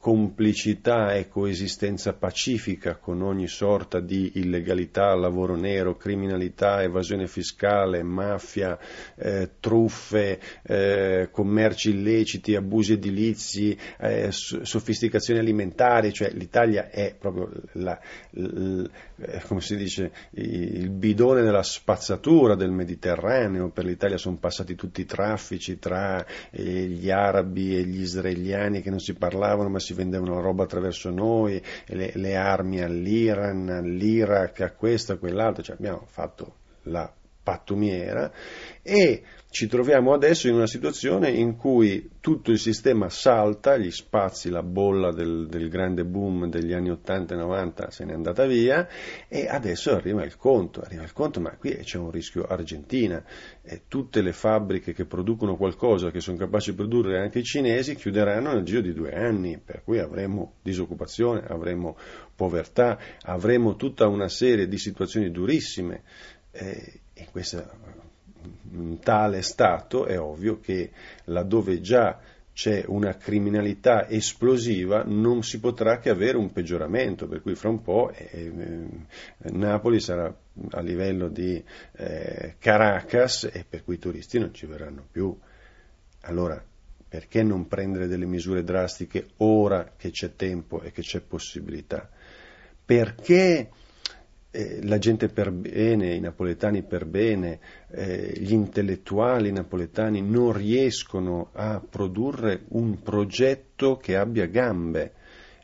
complicità 0.02 1.14
e 1.14 1.28
coesistenza 1.28 2.14
pacifica 2.14 2.96
con 2.96 3.22
ogni 3.22 3.48
sorta 3.48 4.00
di 4.00 4.32
illegalità, 4.36 5.14
lavoro 5.14 5.56
nero, 5.56 5.96
criminalità, 5.96 6.82
evasione 6.82 7.28
fiscale, 7.28 8.02
mafia, 8.02 8.80
eh, 9.16 9.52
truffe, 9.60 10.40
eh, 10.64 11.30
commerci 11.32 11.92
illeciti, 11.92 12.56
abusi 12.56 12.94
edilizi, 12.94 13.78
eh, 14.00 14.30
sofisticazione 14.32 15.40
alimentare, 15.40 16.12
cioè 16.12 16.32
l'Italia 16.32 16.90
è 16.90 17.16
proprio 17.18 17.52
la, 17.74 18.00
la, 18.32 18.90
eh, 19.18 19.42
come 19.46 19.62
si 19.62 19.76
dice, 19.76 20.12
il 20.32 20.90
bidone 20.90 21.44
della 21.44 21.62
spazzatura 21.62 22.56
del 22.56 22.72
Mediterraneo, 22.72 23.70
per 23.70 23.86
l'Italia 23.86 24.18
sono 24.18 24.38
passati 24.38 24.74
tutti 24.74 25.02
i 25.02 25.06
traffici 25.06 25.78
tra 25.78 26.26
eh, 26.50 26.64
gli 26.64 27.12
arabi 27.12 27.78
e 27.78 27.84
gli 27.84 28.02
israeliani 28.02 28.82
che 28.82 28.90
non 28.90 29.00
si 29.00 29.14
parlavano 29.14 29.70
ma 29.70 29.80
si 29.80 29.90
si 29.91 29.97
vendevano 29.97 30.36
la 30.36 30.41
roba 30.41 30.63
attraverso 30.63 31.10
noi, 31.10 31.62
le, 31.88 32.12
le 32.15 32.36
armi 32.36 32.82
all'Iran, 32.82 33.69
all'Iraq, 33.69 34.62
a 34.62 34.71
questo, 34.71 35.13
a 35.13 35.17
quell'altro, 35.17 35.63
cioè 35.63 35.75
abbiamo 35.75 36.06
fatto 36.08 36.56
la 36.84 37.12
pattumiera 37.43 38.32
e 38.82 39.23
ci 39.54 39.67
troviamo 39.67 40.13
adesso 40.13 40.47
in 40.47 40.54
una 40.54 40.65
situazione 40.65 41.30
in 41.30 41.58
cui 41.58 42.12
tutto 42.21 42.51
il 42.51 42.58
sistema 42.58 43.10
salta, 43.10 43.75
gli 43.75 43.91
spazi, 43.91 44.49
la 44.49 44.63
bolla 44.63 45.12
del, 45.12 45.47
del 45.49 45.67
grande 45.67 46.06
boom 46.06 46.47
degli 46.47 46.71
anni 46.71 46.89
80 46.89 47.34
e 47.34 47.38
90 47.38 47.91
se 47.91 48.06
n'è 48.06 48.13
andata 48.13 48.45
via 48.45 48.88
e 49.27 49.49
adesso 49.49 49.91
arriva 49.91 50.23
il 50.23 50.38
conto, 50.38 50.80
arriva 50.80 51.04
il 51.04 51.12
conto, 51.12 51.41
ma 51.41 51.58
qui 51.58 51.75
c'è 51.84 51.97
un 51.97 52.12
rischio 52.12 52.45
Argentina, 52.45 53.21
e 53.62 53.82
tutte 53.89 54.21
le 54.21 54.32
fabbriche 54.32 54.93
che 54.93 55.04
producono 55.04 55.58
qualcosa, 55.58 56.12
che 56.12 56.21
sono 56.21 56.38
capaci 56.38 56.69
di 56.69 56.77
produrre 56.77 57.19
anche 57.19 57.39
i 57.39 57.43
cinesi, 57.43 57.95
chiuderanno 57.95 58.54
nel 58.54 58.63
giro 58.63 58.80
di 58.80 58.93
due 58.93 59.12
anni, 59.12 59.60
per 59.60 59.84
cui 59.84 59.99
avremo 59.99 60.54
disoccupazione, 60.62 61.43
avremo 61.45 61.97
povertà, 62.34 62.97
avremo 63.23 63.75
tutta 63.75 64.08
una 64.08 64.30
serie 64.30 64.69
di 64.69 64.77
situazioni 64.77 65.30
durissime. 65.30 66.04
Eh, 66.51 67.01
in 67.22 67.32
questo 67.32 67.64
tale 69.02 69.42
stato 69.42 70.06
è 70.06 70.20
ovvio 70.20 70.60
che 70.60 70.92
laddove 71.26 71.82
già 71.82 72.20
c'è 72.54 72.84
una 72.88 73.16
criminalità 73.16 74.10
esplosiva 74.10 75.04
non 75.06 75.42
si 75.42 75.60
potrà 75.60 76.00
che 76.00 76.10
avere 76.10 76.38
un 76.38 76.52
peggioramento, 76.52 77.28
per 77.28 77.42
cui 77.42 77.56
fra 77.56 77.70
un 77.70 77.82
po' 77.82 78.12
eh, 78.12 78.52
Napoli 79.52 80.00
sarà 80.00 80.36
a 80.72 80.82
livello 80.82 81.30
di 81.30 81.64
eh, 81.94 82.56
Caracas 82.60 83.50
e 83.52 83.66
per 83.68 83.84
cui 83.84 83.96
i 83.96 84.00
turisti 84.00 84.38
non 84.38 84.54
ci 84.54 84.66
verranno 84.66 85.06
più. 85.10 85.36
Allora, 86.22 86.62
perché 87.08 87.42
non 87.42 87.68
prendere 87.68 88.08
delle 88.08 88.26
misure 88.26 88.64
drastiche 88.64 89.30
ora 89.38 89.94
che 89.96 90.12
c'è 90.12 90.36
tempo 90.36 90.82
e 90.82 90.92
che 90.92 91.02
c'è 91.02 91.22
possibilità? 91.22 92.10
Perché 92.86 93.70
eh, 94.52 94.84
la 94.84 94.98
gente 94.98 95.30
per 95.30 95.52
bene, 95.52 96.14
i 96.14 96.20
napoletani 96.20 96.84
per 96.84 97.06
bene, 97.06 97.60
eh, 97.90 98.34
gli 98.38 98.52
intellettuali 98.52 99.52
napoletani 99.52 100.22
non 100.22 100.52
riescono 100.52 101.50
a 101.54 101.80
produrre 101.80 102.66
un 102.70 103.02
progetto 103.02 103.98
che 103.98 104.18
abbia 104.18 104.46
gambe. 104.48 105.14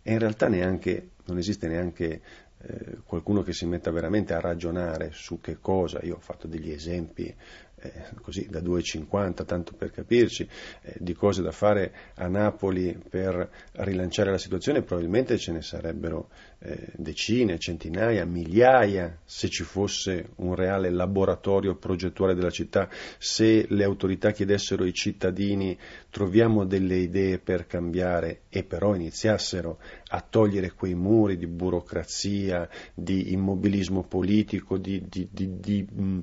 E 0.02 0.14
in 0.14 0.20
realtà 0.20 0.48
neanche, 0.48 1.10
non 1.26 1.38
esiste 1.38 1.68
neanche 1.68 2.22
eh, 2.60 2.98
qualcuno 3.06 3.42
che 3.42 3.54
si 3.54 3.66
metta 3.66 3.92
veramente 3.92 4.34
a 4.34 4.40
ragionare 4.40 5.10
su 5.12 5.40
che 5.42 5.58
cosa, 5.60 6.00
io 6.02 6.16
ho 6.16 6.20
fatto 6.20 6.48
degli 6.48 6.72
esempi 6.72 7.34
eh, 7.80 7.92
così 8.22 8.48
da 8.50 8.60
2,50 8.60 9.46
tanto 9.46 9.74
per 9.74 9.92
capirci, 9.92 10.48
eh, 10.82 10.96
di 10.98 11.14
cose 11.14 11.42
da 11.42 11.52
fare 11.52 11.94
a 12.16 12.28
Napoli 12.28 12.98
per 13.10 13.50
rilanciare 13.74 14.32
la 14.32 14.38
situazione, 14.38 14.82
probabilmente 14.82 15.38
ce 15.38 15.52
ne 15.52 15.62
sarebbero 15.62 16.30
eh, 16.60 16.88
decine, 16.96 17.60
centinaia, 17.60 18.26
migliaia 18.26 19.20
se 19.24 19.48
ci 19.50 19.64
fosse 19.64 20.30
un 20.38 20.56
reale 20.56 20.90
laboratorio 20.90 21.76
progettuale 21.76 22.34
della 22.34 22.50
città, 22.50 22.90
se 23.20 23.68
le 23.70 23.84
autorità 23.84 24.32
chiedessero 24.32 24.84
ai 24.84 24.94
cittadini 24.94 25.78
troviamo 26.10 26.66
delle 26.66 26.96
idee 26.96 27.38
per 27.38 27.68
cambiare 27.68 28.42
e 28.50 28.64
però 28.64 28.96
iniziassero 28.96 29.80
a 30.10 30.22
togliere 30.28 30.72
quei 30.72 30.96
muri 30.96 31.38
di 31.38 31.46
burocrazia, 31.46 32.68
di 32.94 33.34
immobilismo 33.34 34.04
politico, 34.04 34.78
di, 34.78 35.04
di, 35.08 35.28
di, 35.32 35.60
di 35.60 35.88
mh, 35.88 36.20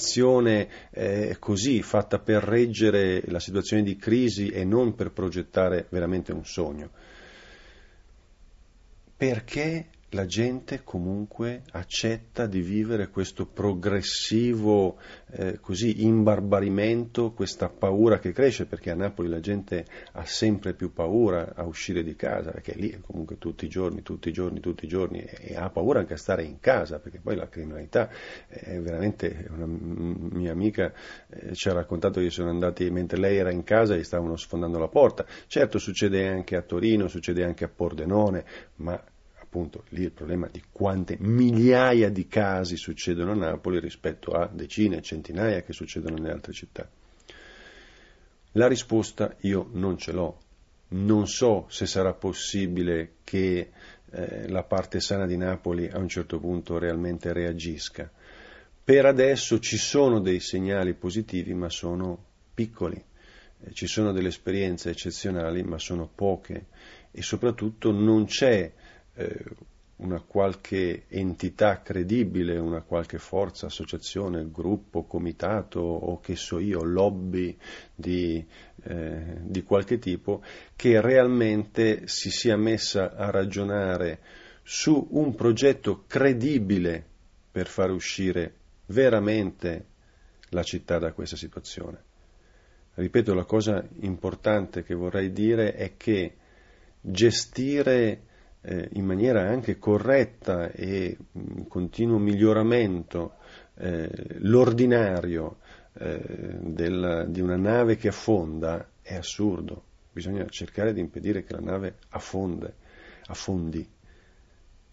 amministrazione 0.00 0.68
eh, 0.90 1.36
così 1.38 1.82
fatta 1.82 2.18
per 2.18 2.42
reggere 2.42 3.22
la 3.26 3.38
situazione 3.38 3.82
di 3.82 3.96
crisi 3.96 4.48
e 4.48 4.64
non 4.64 4.94
per 4.94 5.12
progettare 5.12 5.86
veramente 5.90 6.32
un 6.32 6.44
sogno. 6.44 6.90
Perché 9.16 9.88
la 10.10 10.26
gente 10.26 10.82
comunque 10.82 11.62
accetta 11.70 12.46
di 12.46 12.60
vivere 12.60 13.10
questo 13.10 13.46
progressivo 13.46 14.98
eh, 15.30 15.60
così 15.60 16.04
imbarbarimento, 16.04 17.32
questa 17.32 17.68
paura 17.68 18.18
che 18.18 18.32
cresce, 18.32 18.66
perché 18.66 18.90
a 18.90 18.96
Napoli 18.96 19.28
la 19.28 19.38
gente 19.38 19.84
ha 20.12 20.24
sempre 20.24 20.74
più 20.74 20.92
paura 20.92 21.52
a 21.54 21.64
uscire 21.64 22.02
di 22.02 22.16
casa, 22.16 22.50
perché 22.50 22.74
lì 22.74 22.98
comunque 23.00 23.38
tutti 23.38 23.66
i 23.66 23.68
giorni, 23.68 24.02
tutti 24.02 24.30
i 24.30 24.32
giorni, 24.32 24.58
tutti 24.58 24.84
i 24.84 24.88
giorni, 24.88 25.20
e, 25.20 25.52
e 25.52 25.56
ha 25.56 25.70
paura 25.70 26.00
anche 26.00 26.14
a 26.14 26.18
stare 26.18 26.42
in 26.42 26.58
casa, 26.58 26.98
perché 26.98 27.20
poi 27.20 27.36
la 27.36 27.48
criminalità 27.48 28.10
è 28.48 28.78
veramente, 28.80 29.46
una 29.50 29.66
mia 29.66 30.50
amica 30.50 30.92
eh, 31.28 31.54
ci 31.54 31.68
ha 31.68 31.72
raccontato 31.72 32.20
che 32.20 32.30
sono 32.30 32.50
andati, 32.50 32.90
mentre 32.90 33.18
lei 33.18 33.36
era 33.36 33.52
in 33.52 33.62
casa, 33.62 33.94
gli 33.94 34.02
stavano 34.02 34.36
sfondando 34.36 34.78
la 34.78 34.88
porta. 34.88 35.24
Certo 35.46 35.78
succede 35.78 36.26
anche 36.26 36.56
a 36.56 36.62
Torino, 36.62 37.06
succede 37.06 37.44
anche 37.44 37.64
a 37.64 37.68
Pordenone, 37.68 38.44
ma 38.76 39.00
appunto 39.50 39.82
lì 39.88 40.04
il 40.04 40.12
problema 40.12 40.46
di 40.46 40.62
quante 40.70 41.16
migliaia 41.18 42.08
di 42.08 42.28
casi 42.28 42.76
succedono 42.76 43.32
a 43.32 43.34
Napoli 43.34 43.80
rispetto 43.80 44.30
a 44.30 44.46
decine, 44.46 45.02
centinaia 45.02 45.62
che 45.62 45.72
succedono 45.72 46.14
nelle 46.14 46.30
altre 46.30 46.52
città. 46.52 46.88
La 48.52 48.68
risposta 48.68 49.34
io 49.40 49.68
non 49.72 49.98
ce 49.98 50.12
l'ho. 50.12 50.38
Non 50.90 51.26
so 51.26 51.66
se 51.68 51.86
sarà 51.86 52.12
possibile 52.12 53.14
che 53.24 53.72
eh, 54.12 54.48
la 54.48 54.62
parte 54.62 55.00
sana 55.00 55.26
di 55.26 55.36
Napoli 55.36 55.88
a 55.88 55.98
un 55.98 56.08
certo 56.08 56.38
punto 56.38 56.78
realmente 56.78 57.32
reagisca. 57.32 58.08
Per 58.84 59.04
adesso 59.04 59.58
ci 59.58 59.76
sono 59.76 60.20
dei 60.20 60.38
segnali 60.38 60.94
positivi, 60.94 61.54
ma 61.54 61.68
sono 61.68 62.24
piccoli. 62.54 63.02
Eh, 63.62 63.72
ci 63.72 63.88
sono 63.88 64.12
delle 64.12 64.28
esperienze 64.28 64.90
eccezionali, 64.90 65.64
ma 65.64 65.78
sono 65.78 66.08
poche 66.12 66.66
e 67.10 67.22
soprattutto 67.22 67.90
non 67.90 68.26
c'è 68.26 68.72
eh, 69.20 69.44
una 69.96 70.20
qualche 70.20 71.04
entità 71.08 71.82
credibile, 71.82 72.58
una 72.58 72.80
qualche 72.80 73.18
forza, 73.18 73.66
associazione, 73.66 74.50
gruppo, 74.50 75.04
comitato 75.04 75.80
o 75.80 76.20
che 76.20 76.36
so 76.36 76.58
io, 76.58 76.82
lobby 76.82 77.56
di, 77.94 78.44
eh, 78.84 79.36
di 79.42 79.62
qualche 79.62 79.98
tipo, 79.98 80.42
che 80.74 81.00
realmente 81.02 82.06
si 82.06 82.30
sia 82.30 82.56
messa 82.56 83.14
a 83.14 83.30
ragionare 83.30 84.20
su 84.62 85.08
un 85.10 85.34
progetto 85.34 86.04
credibile 86.06 87.04
per 87.52 87.66
far 87.66 87.90
uscire 87.90 88.54
veramente 88.86 89.86
la 90.50 90.62
città 90.62 90.98
da 90.98 91.12
questa 91.12 91.36
situazione. 91.36 92.04
Ripeto, 92.94 93.34
la 93.34 93.44
cosa 93.44 93.86
importante 94.00 94.82
che 94.82 94.94
vorrei 94.94 95.30
dire 95.30 95.74
è 95.74 95.96
che 95.96 96.36
gestire 97.00 98.28
eh, 98.62 98.88
in 98.92 99.04
maniera 99.04 99.48
anche 99.48 99.78
corretta 99.78 100.70
e 100.70 101.16
in 101.32 101.66
continuo 101.68 102.18
miglioramento 102.18 103.34
eh, 103.76 104.10
l'ordinario 104.38 105.58
eh, 105.94 106.20
della, 106.60 107.24
di 107.24 107.40
una 107.40 107.56
nave 107.56 107.96
che 107.96 108.08
affonda 108.08 108.88
è 109.00 109.14
assurdo. 109.14 109.84
Bisogna 110.12 110.46
cercare 110.48 110.92
di 110.92 111.00
impedire 111.00 111.44
che 111.44 111.52
la 111.54 111.60
nave 111.60 111.96
affonde, 112.10 112.74
affondi. 113.26 113.88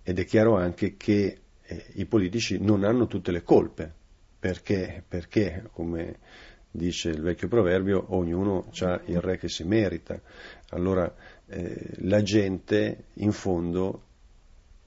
Ed 0.03 0.19
è 0.19 0.25
chiaro 0.25 0.55
anche 0.55 0.95
che 0.95 1.39
eh, 1.61 1.85
i 1.95 2.05
politici 2.05 2.59
non 2.59 2.83
hanno 2.83 3.07
tutte 3.07 3.31
le 3.31 3.43
colpe, 3.43 3.93
perché, 4.39 5.03
perché 5.05 5.67
come 5.71 6.19
dice 6.69 7.09
il 7.09 7.21
vecchio 7.21 7.47
proverbio, 7.47 8.05
ognuno 8.09 8.69
ha 8.81 9.01
il 9.05 9.19
re 9.19 9.37
che 9.37 9.49
si 9.49 9.63
merita. 9.63 10.19
Allora 10.69 11.13
eh, 11.47 11.93
la 11.99 12.21
gente 12.21 13.05
in 13.15 13.31
fondo 13.31 14.01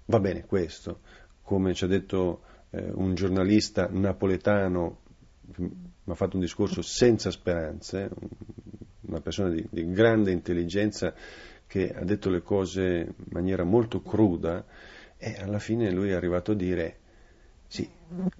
va 0.06 0.20
bene 0.20 0.44
questo, 0.44 1.00
come 1.42 1.74
ci 1.74 1.84
ha 1.84 1.88
detto 1.88 2.42
eh, 2.70 2.90
un 2.92 3.14
giornalista 3.14 3.88
napoletano, 3.90 4.98
mi 5.56 5.70
ha 6.04 6.14
fatto 6.14 6.36
un 6.36 6.42
discorso 6.42 6.82
senza 6.82 7.30
speranze, 7.30 8.10
una 9.02 9.20
persona 9.20 9.50
di, 9.50 9.66
di 9.70 9.90
grande 9.90 10.30
intelligenza 10.30 11.14
che 11.66 11.92
ha 11.92 12.04
detto 12.04 12.30
le 12.30 12.42
cose 12.42 13.14
in 13.16 13.24
maniera 13.30 13.64
molto 13.64 14.02
cruda 14.02 14.64
e 15.16 15.36
alla 15.40 15.58
fine 15.58 15.90
lui 15.90 16.10
è 16.10 16.14
arrivato 16.14 16.52
a 16.52 16.56
dire 16.56 16.98
sì, 17.66 17.88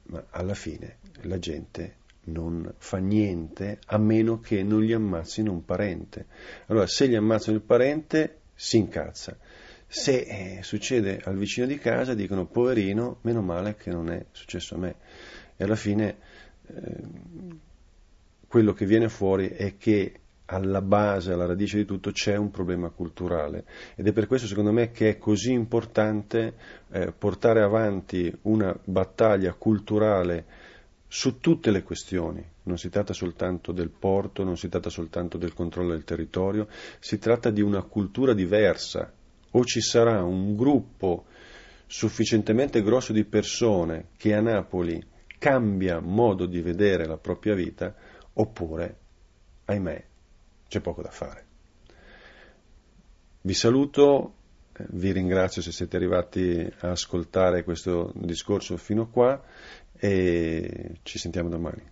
ma 0.04 0.24
alla 0.30 0.54
fine 0.54 0.96
la 1.22 1.38
gente 1.38 1.96
non 2.24 2.74
fa 2.78 2.98
niente 2.98 3.78
a 3.86 3.98
meno 3.98 4.40
che 4.40 4.62
non 4.62 4.82
gli 4.82 4.92
ammazzino 4.92 5.50
un 5.50 5.64
parente. 5.64 6.26
Allora, 6.66 6.86
se 6.86 7.08
gli 7.08 7.14
ammazzano 7.14 7.56
il 7.56 7.62
parente, 7.62 8.40
si 8.54 8.76
incazza. 8.76 9.36
Se 9.86 10.20
eh, 10.20 10.62
succede 10.62 11.20
al 11.24 11.36
vicino 11.36 11.66
di 11.66 11.78
casa, 11.78 12.14
dicono 12.14 12.46
poverino, 12.46 13.18
meno 13.22 13.40
male 13.42 13.74
che 13.74 13.90
non 13.90 14.10
è 14.10 14.24
successo 14.30 14.74
a 14.74 14.78
me. 14.78 14.94
E 15.56 15.64
alla 15.64 15.76
fine 15.76 16.16
eh, 16.66 16.92
quello 18.46 18.72
che 18.72 18.86
viene 18.86 19.08
fuori 19.08 19.48
è 19.48 19.76
che 19.76 20.20
alla 20.50 20.82
base, 20.82 21.32
alla 21.32 21.46
radice 21.46 21.78
di 21.78 21.84
tutto 21.84 22.10
c'è 22.10 22.36
un 22.36 22.50
problema 22.50 22.90
culturale 22.90 23.64
ed 23.94 24.06
è 24.06 24.12
per 24.12 24.26
questo 24.26 24.46
secondo 24.48 24.72
me 24.72 24.90
che 24.90 25.10
è 25.10 25.18
così 25.18 25.52
importante 25.52 26.54
eh, 26.90 27.12
portare 27.12 27.62
avanti 27.62 28.36
una 28.42 28.76
battaglia 28.84 29.52
culturale 29.54 30.44
su 31.12 31.40
tutte 31.40 31.72
le 31.72 31.82
questioni. 31.82 32.40
Non 32.62 32.78
si 32.78 32.88
tratta 32.88 33.12
soltanto 33.12 33.72
del 33.72 33.90
porto, 33.90 34.44
non 34.44 34.56
si 34.56 34.68
tratta 34.68 34.90
soltanto 34.90 35.38
del 35.38 35.54
controllo 35.54 35.90
del 35.90 36.04
territorio, 36.04 36.68
si 37.00 37.18
tratta 37.18 37.50
di 37.50 37.60
una 37.60 37.82
cultura 37.82 38.32
diversa. 38.32 39.12
O 39.50 39.64
ci 39.64 39.80
sarà 39.80 40.22
un 40.22 40.54
gruppo 40.54 41.24
sufficientemente 41.88 42.80
grosso 42.82 43.12
di 43.12 43.24
persone 43.24 44.10
che 44.16 44.34
a 44.34 44.40
Napoli 44.40 45.04
cambia 45.36 45.98
modo 45.98 46.46
di 46.46 46.60
vedere 46.60 47.06
la 47.06 47.16
propria 47.16 47.56
vita, 47.56 47.92
oppure, 48.34 48.96
ahimè, 49.64 50.04
c'è 50.68 50.80
poco 50.80 51.02
da 51.02 51.10
fare. 51.10 51.44
Vi 53.40 53.54
saluto, 53.54 54.34
vi 54.90 55.10
ringrazio 55.10 55.60
se 55.60 55.72
siete 55.72 55.96
arrivati 55.96 56.72
a 56.80 56.90
ascoltare 56.90 57.64
questo 57.64 58.12
discorso 58.14 58.76
fino 58.76 59.02
a 59.02 59.08
qua 59.08 59.42
e 60.00 60.98
ci 61.02 61.18
sentiamo 61.18 61.50
domani. 61.50 61.82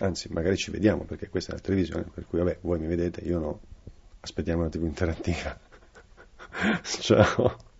Anzi, 0.00 0.28
magari 0.30 0.56
ci 0.56 0.70
vediamo 0.70 1.04
perché 1.04 1.28
questa 1.28 1.52
è 1.52 1.54
la 1.54 1.60
televisione, 1.60 2.04
per 2.12 2.26
cui 2.26 2.38
vabbè, 2.38 2.58
voi 2.60 2.78
mi 2.80 2.86
vedete, 2.86 3.20
io 3.22 3.38
no. 3.38 3.60
Aspettiamo 4.20 4.62
la 4.62 4.68
TV 4.68 4.84
interattiva. 4.84 5.58
Ciao. 6.82 7.72